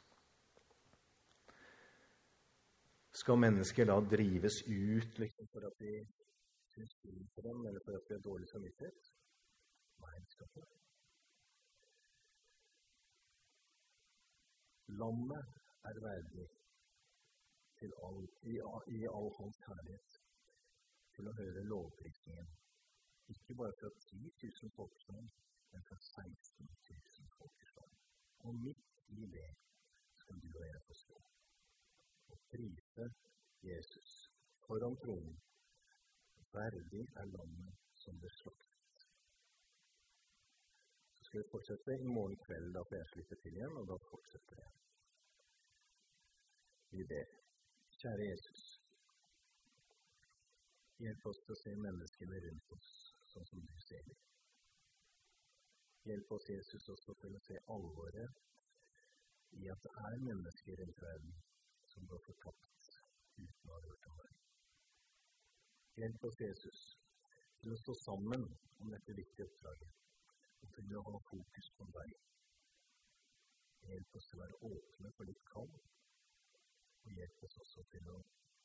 Skal 3.20 3.38
mennesker 3.38 3.84
da 3.84 3.96
drives 4.11 4.62
ut 4.66 5.18
liksom 5.18 5.48
for 5.52 5.66
at 5.66 5.78
de 5.80 5.92
syns 6.74 6.92
synd 7.00 7.28
på 7.34 7.40
dem, 7.46 7.66
eller 7.66 7.80
for 7.84 7.96
at 7.98 8.08
de 8.08 8.14
har 8.14 8.22
dårlig 8.30 8.48
samvittighet? 8.48 9.11
Nei, 10.04 10.14
det 10.18 10.30
skal 10.32 10.46
ikke 10.46 10.66
Lammet 15.00 15.44
er 15.88 16.00
verdig 16.00 16.46
til 17.78 17.92
all, 18.06 18.22
i, 18.42 18.54
i 18.98 19.04
all 19.18 19.28
hans 19.40 19.58
herlighet 19.66 20.17
til 21.18 21.28
å 21.31 21.37
høre 21.38 21.66
lovprisningen. 21.72 22.50
Ikke 23.35 23.57
bare 23.61 23.74
fra 23.81 23.90
10 24.04 24.20
000 24.42 24.74
folkeslag, 24.76 25.24
men 25.72 25.88
fra 25.88 25.98
16 26.04 26.68
000 26.90 27.33
folkeslag. 27.40 27.96
Og 28.46 28.62
midt 28.66 29.02
i 29.18 29.26
det 29.35 29.48
skal 30.22 30.38
du 30.44 30.48
og 30.52 30.64
jeg 30.64 30.87
få 30.87 30.96
stå 31.02 31.18
og 32.28 32.40
prise 32.52 33.07
Jesus 33.66 34.11
foran 34.66 34.96
tronen. 35.02 35.37
Verdig 36.52 37.04
er 37.20 37.31
landet 37.35 37.85
som 38.02 38.20
ble 38.22 38.31
slaktet. 38.38 39.07
Så 41.18 41.26
skal 41.28 41.42
vi 41.42 41.50
fortsette 41.52 41.98
i 41.98 42.09
morgen 42.16 42.38
kveld. 42.46 42.72
Da 42.76 42.85
får 42.88 43.00
jeg 43.00 43.11
slippe 43.12 43.40
til 43.42 43.59
igjen, 43.59 43.76
og 43.81 43.90
da 43.90 43.98
fortsetter 44.11 44.62
jeg. 44.64 44.74
Vi 46.96 47.09
ber. 47.12 47.38
Kjære 48.00 48.31
Jesus. 48.31 48.67
Hjelp 50.98 51.26
oss 51.30 51.38
til 51.44 51.54
å 51.54 51.58
se 51.61 51.72
menneskene 51.78 52.38
rundt 52.42 52.72
oss 52.74 52.87
sånn 53.32 53.44
som 53.50 53.61
du 53.62 53.74
ser 53.87 54.02
dem. 54.08 54.22
Hjelp 56.08 56.32
oss, 56.34 56.48
Jesus, 56.50 56.88
også 56.94 57.14
til 57.20 57.37
å 57.38 57.42
se 57.44 57.61
alvoret 57.74 58.40
i 59.62 59.68
at 59.70 59.84
det 59.84 59.92
er 60.08 60.24
mennesker 60.24 60.82
rundt 60.82 61.02
verden 61.04 61.37
som 61.92 62.11
går 62.11 62.24
fortapt 62.26 62.90
uten 63.38 63.70
å 63.70 63.76
ha 63.76 63.80
hørt 63.87 64.11
om 64.11 64.18
deg. 64.24 64.42
Hjelp 66.02 66.28
oss, 66.30 66.40
Jesus, 66.42 66.82
til 67.62 67.74
å 67.74 67.80
stå 67.84 67.94
sammen 68.02 68.46
om 68.82 68.90
dette 68.94 69.18
viktige 69.20 69.46
oppdraget 69.46 70.04
og 70.66 70.74
til 70.74 70.94
å 70.98 71.06
ha 71.12 71.24
fokus 71.30 71.72
på 71.78 71.90
deg. 71.94 72.14
Hjelp 73.87 74.18
oss 74.18 74.30
til 74.32 74.40
å 74.40 74.44
være 74.46 74.62
åpne 74.74 75.14
for 75.14 75.30
ditt 75.30 75.44
kall 75.52 75.70
og 75.70 77.12
hjelp 77.14 77.44
oss 77.46 77.61
også 77.62 77.87
til 77.94 78.11
å 78.16 78.22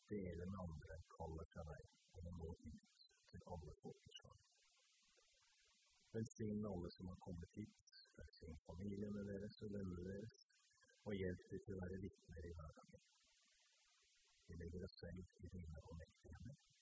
dele 0.10 0.50
med 0.50 0.64
andre 0.66 1.04
kallet 1.14 1.54
fra 1.54 1.68
deg 1.70 1.92
om 2.20 2.30
å 2.32 2.36
nå 2.40 2.50
ut 2.66 3.06
til 3.32 3.46
alle 3.56 3.76
folkeslag. 3.82 4.42
Velsign 6.14 6.66
alle 6.70 6.92
som 6.94 7.10
har 7.10 7.22
kommet 7.26 7.56
hit, 7.58 7.94
velsign 8.18 8.60
familiene 8.68 9.26
deres 9.30 9.62
og 9.66 9.74
vennene 9.78 10.06
deres, 10.10 10.46
og 11.06 11.18
hjelp 11.18 11.50
dem 11.52 11.64
til 11.66 11.76
å 11.76 11.82
være 11.82 12.02
vitner 12.04 12.50
i 12.50 12.54
hverdagen. 12.60 13.10
Vi 14.48 14.60
legger 14.60 14.86
oss 14.86 15.00
selv 15.00 15.44
i 15.44 15.50
dine 15.56 15.88
og 15.88 15.98
mektige 15.98 16.38
hender. 16.38 16.73